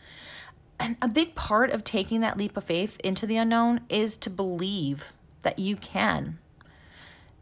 And 0.80 0.96
a 1.02 1.08
big 1.08 1.36
part 1.36 1.72
of 1.72 1.84
taking 1.84 2.22
that 2.22 2.38
leap 2.38 2.56
of 2.56 2.64
faith 2.64 3.00
into 3.02 3.26
the 3.26 3.38
unknown 3.38 3.82
is 3.90 4.16
to 4.18 4.30
believe 4.30 5.14
that 5.42 5.60
you 5.60 5.76
can. 5.76 6.40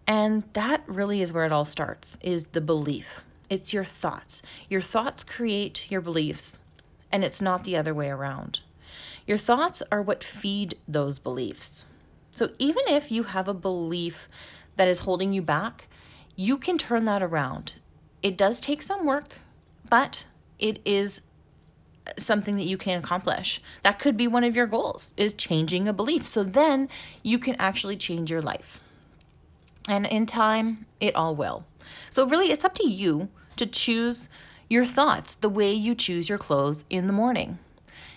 And 0.08 0.44
that 0.54 0.84
really 0.88 1.22
is 1.22 1.32
where 1.32 1.46
it 1.46 1.52
all 1.52 1.66
starts 1.66 2.18
is 2.22 2.48
the 2.48 2.62
belief. 2.62 3.26
It's 3.50 3.74
your 3.74 3.86
thoughts. 3.86 4.42
Your 4.70 4.82
thoughts 4.82 5.24
create 5.24 5.90
your 5.92 6.02
beliefs, 6.02 6.62
and 7.12 7.24
it's 7.24 7.42
not 7.42 7.64
the 7.64 7.78
other 7.78 7.94
way 7.94 8.10
around. 8.10 8.62
Your 9.26 9.38
thoughts 9.38 9.84
are 9.92 10.02
what 10.02 10.24
feed 10.24 10.76
those 10.88 11.20
beliefs. 11.20 11.86
So 12.32 12.52
even 12.60 12.84
if 12.88 13.12
you 13.12 13.24
have 13.24 13.48
a 13.48 13.54
belief 13.54 14.30
that 14.76 14.88
is 14.88 15.00
holding 15.00 15.34
you 15.34 15.42
back, 15.42 15.88
you 16.36 16.58
can 16.58 16.78
turn 16.78 17.06
that 17.06 17.22
around. 17.22 17.74
It 18.24 18.38
does 18.38 18.60
take 18.60 18.82
some 18.82 19.06
work, 19.06 19.40
but 19.90 20.26
it 20.60 20.82
is 20.86 21.22
something 22.18 22.56
that 22.56 22.66
you 22.66 22.78
can 22.78 23.00
accomplish. 23.00 23.62
That 23.84 24.00
could 24.00 24.18
be 24.18 24.28
one 24.28 24.44
of 24.44 24.56
your 24.56 24.68
goals 24.68 25.14
is 25.18 25.34
changing 25.34 25.88
a 25.88 25.94
belief. 25.94 26.26
So 26.26 26.44
then 26.44 26.90
you 27.24 27.38
can 27.38 27.56
actually 27.56 27.98
change 27.98 28.32
your 28.32 28.42
life. 28.42 28.82
And 29.90 30.06
in 30.06 30.26
time, 30.26 30.86
it 31.00 31.16
all 31.16 31.36
will. 31.36 31.66
So 32.10 32.26
really 32.26 32.52
it's 32.52 32.66
up 32.66 32.76
to 32.76 32.90
you 32.90 33.30
to 33.56 33.66
choose 33.66 34.30
your 34.70 34.86
thoughts 34.86 35.36
the 35.36 35.50
way 35.50 35.74
you 35.74 35.96
choose 35.96 36.30
your 36.30 36.38
clothes 36.38 36.86
in 36.90 37.08
the 37.08 37.14
morning. 37.14 37.60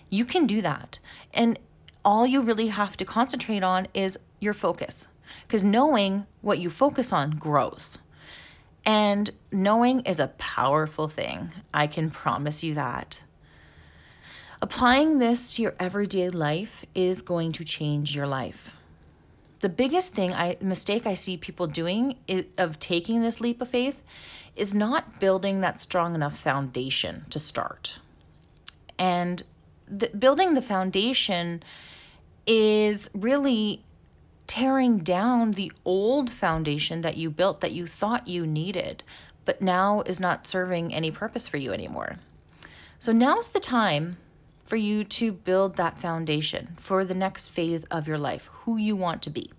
You 0.09 0.25
can 0.25 0.47
do 0.47 0.61
that. 0.63 0.99
And 1.33 1.59
all 2.05 2.27
you 2.27 2.43
really 2.43 2.69
have 2.69 2.97
to 2.97 3.05
concentrate 3.05 3.63
on 3.63 3.87
is 3.95 4.19
your 4.41 4.55
focus. 4.55 5.07
Because 5.47 5.63
knowing 5.63 6.27
what 6.41 6.59
you 6.59 6.71
focus 6.71 7.13
on 7.13 7.33
grows. 7.33 7.99
And 8.85 9.31
knowing 9.53 10.01
is 10.01 10.21
a 10.21 10.29
powerful 10.29 11.09
thing. 11.09 11.53
I 11.73 11.87
can 11.87 12.11
promise 12.11 12.63
you 12.63 12.75
that. 12.75 13.21
Applying 14.63 15.19
this 15.19 15.57
to 15.57 15.63
your 15.63 15.75
everyday 15.79 16.29
life 16.29 16.85
is 16.95 17.23
going 17.23 17.53
to 17.53 17.65
change 17.65 18.15
your 18.15 18.27
life. 18.27 18.77
The 19.61 19.69
biggest 19.69 20.15
thing 20.15 20.33
I 20.33 20.57
mistake 20.61 21.07
I 21.07 21.15
see 21.15 21.37
people 21.37 21.67
doing 21.67 22.17
is, 22.27 22.45
of 22.57 22.79
taking 22.79 23.23
this 23.23 23.41
leap 23.41 23.61
of 23.61 23.69
faith 23.69 24.03
is 24.57 24.75
not 24.75 25.21
building 25.21 25.61
that 25.61 25.81
strong 25.81 26.15
enough 26.15 26.37
foundation 26.37 27.25
to 27.31 27.39
start. 27.39 28.01
And 28.99 29.43
the, 29.87 30.09
building 30.09 30.55
the 30.55 30.63
foundation 30.63 31.63
is 32.47 33.11
really 33.15 33.83
tearing 34.51 34.99
down 34.99 35.53
the 35.53 35.71
old 35.85 36.29
foundation 36.29 37.03
that 37.03 37.17
you 37.17 37.31
built 37.31 37.61
that 37.61 37.71
you 37.71 37.87
thought 37.87 38.27
you 38.27 38.45
needed, 38.45 39.01
but 39.45 39.63
now 39.63 40.03
is 40.07 40.19
not 40.19 40.45
serving 40.45 40.93
any 40.93 41.09
purpose 41.09 41.47
for 41.47 41.57
you 41.57 41.73
anymore. 41.73 42.17
So 42.99 43.13
now's 43.13 43.51
the 43.51 43.61
time 43.61 44.17
for 44.65 44.75
you 44.75 45.05
to 45.05 45.31
build 45.31 45.77
that 45.77 45.99
foundation 45.99 46.75
for 46.81 47.05
the 47.05 47.15
next 47.15 47.47
phase 47.51 47.85
of 47.93 48.09
your 48.09 48.19
life, 48.19 48.51
who 48.65 48.77
you 48.77 48.97
want 48.97 49.23
to 49.23 49.31
be. 49.31 49.53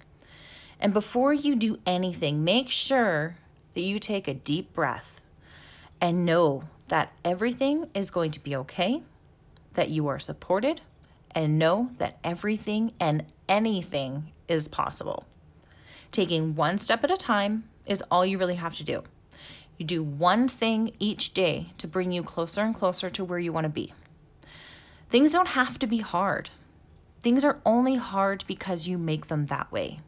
And 0.77 0.93
before 0.93 1.31
you 1.31 1.55
do 1.55 1.79
anything, 1.85 2.43
make 2.43 2.69
sure 2.69 3.37
that 3.75 3.81
you 3.83 3.97
take 3.97 4.27
a 4.27 4.33
deep 4.33 4.73
breath 4.73 5.21
and 6.01 6.25
know 6.25 6.63
that 6.89 7.13
everything 7.23 7.89
is 7.93 8.11
going 8.11 8.31
to 8.31 8.41
be 8.41 8.57
okay, 8.57 9.03
that 9.75 9.89
you 9.89 10.09
are 10.09 10.19
supported, 10.19 10.81
and 11.33 11.57
know 11.57 11.91
that 11.97 12.19
everything 12.25 12.91
and 12.99 13.23
anything 13.51 14.31
is 14.47 14.69
possible. 14.69 15.25
Taking 16.13 16.55
one 16.55 16.77
step 16.77 17.03
at 17.03 17.11
a 17.11 17.17
time 17.17 17.65
is 17.85 18.01
all 18.09 18.25
you 18.25 18.37
really 18.37 18.55
have 18.55 18.75
to 18.77 18.83
do. 18.83 19.03
You 19.77 19.85
do 19.85 20.01
one 20.01 20.47
thing 20.47 20.93
each 20.99 21.33
day 21.33 21.73
to 21.77 21.87
bring 21.87 22.13
you 22.13 22.23
closer 22.23 22.61
and 22.61 22.73
closer 22.73 23.09
to 23.09 23.25
where 23.25 23.39
you 23.39 23.51
want 23.51 23.65
to 23.65 23.69
be. 23.69 23.93
Things 25.09 25.33
don't 25.33 25.49
have 25.49 25.77
to 25.79 25.87
be 25.87 25.97
hard. 25.97 26.49
Things 27.21 27.43
are 27.43 27.59
only 27.65 27.95
hard 27.95 28.45
because 28.47 28.87
you 28.87 28.97
make 28.97 29.27
them 29.27 29.47
that 29.47 29.69
way. 29.69 29.99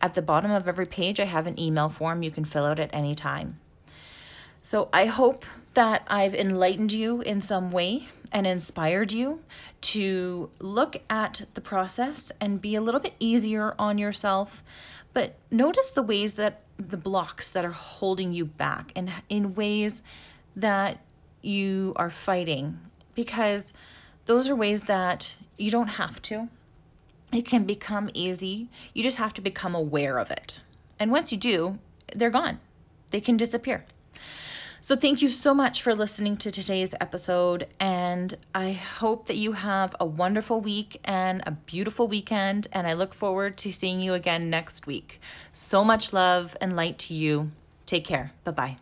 At 0.00 0.14
the 0.14 0.22
bottom 0.22 0.50
of 0.50 0.68
every 0.68 0.86
page, 0.86 1.20
I 1.20 1.24
have 1.24 1.46
an 1.46 1.60
email 1.60 1.88
form 1.88 2.22
you 2.22 2.30
can 2.30 2.44
fill 2.44 2.64
out 2.64 2.78
at 2.78 2.90
any 2.92 3.14
time. 3.14 3.60
So 4.62 4.88
I 4.92 5.06
hope 5.06 5.44
that 5.74 6.04
I've 6.08 6.34
enlightened 6.34 6.92
you 6.92 7.20
in 7.20 7.40
some 7.40 7.70
way 7.70 8.08
and 8.32 8.46
inspired 8.46 9.12
you 9.12 9.40
to 9.80 10.50
look 10.58 11.02
at 11.10 11.44
the 11.54 11.60
process 11.60 12.32
and 12.40 12.60
be 12.60 12.74
a 12.74 12.80
little 12.80 13.00
bit 13.00 13.14
easier 13.20 13.74
on 13.78 13.98
yourself. 13.98 14.62
But 15.12 15.34
notice 15.50 15.90
the 15.90 16.02
ways 16.02 16.34
that 16.34 16.62
the 16.78 16.96
blocks 16.96 17.50
that 17.50 17.64
are 17.64 17.72
holding 17.72 18.32
you 18.32 18.46
back 18.46 18.90
and 18.96 19.12
in 19.28 19.54
ways 19.54 20.02
that 20.56 21.00
you 21.42 21.92
are 21.96 22.10
fighting 22.10 22.78
because 23.14 23.72
those 24.26 24.48
are 24.48 24.56
ways 24.56 24.84
that 24.84 25.36
you 25.56 25.70
don't 25.70 25.88
have 25.88 26.20
to. 26.22 26.48
It 27.32 27.46
can 27.46 27.64
become 27.64 28.10
easy. 28.14 28.68
You 28.92 29.02
just 29.02 29.18
have 29.18 29.34
to 29.34 29.40
become 29.40 29.74
aware 29.74 30.18
of 30.18 30.30
it. 30.30 30.60
And 30.98 31.10
once 31.10 31.32
you 31.32 31.38
do, 31.38 31.78
they're 32.14 32.30
gone. 32.30 32.60
They 33.10 33.20
can 33.20 33.36
disappear. 33.36 33.84
So, 34.80 34.96
thank 34.96 35.22
you 35.22 35.30
so 35.30 35.54
much 35.54 35.80
for 35.80 35.94
listening 35.94 36.36
to 36.36 36.50
today's 36.50 36.94
episode. 37.00 37.68
And 37.80 38.34
I 38.54 38.72
hope 38.72 39.28
that 39.28 39.38
you 39.38 39.52
have 39.52 39.96
a 39.98 40.04
wonderful 40.04 40.60
week 40.60 41.00
and 41.04 41.42
a 41.46 41.52
beautiful 41.52 42.06
weekend. 42.06 42.68
And 42.70 42.86
I 42.86 42.92
look 42.92 43.14
forward 43.14 43.56
to 43.58 43.72
seeing 43.72 44.00
you 44.00 44.12
again 44.12 44.50
next 44.50 44.86
week. 44.86 45.22
So 45.54 45.84
much 45.84 46.12
love 46.12 46.54
and 46.60 46.76
light 46.76 46.98
to 46.98 47.14
you. 47.14 47.50
Take 47.86 48.04
care. 48.04 48.32
Bye 48.44 48.50
bye. 48.50 48.76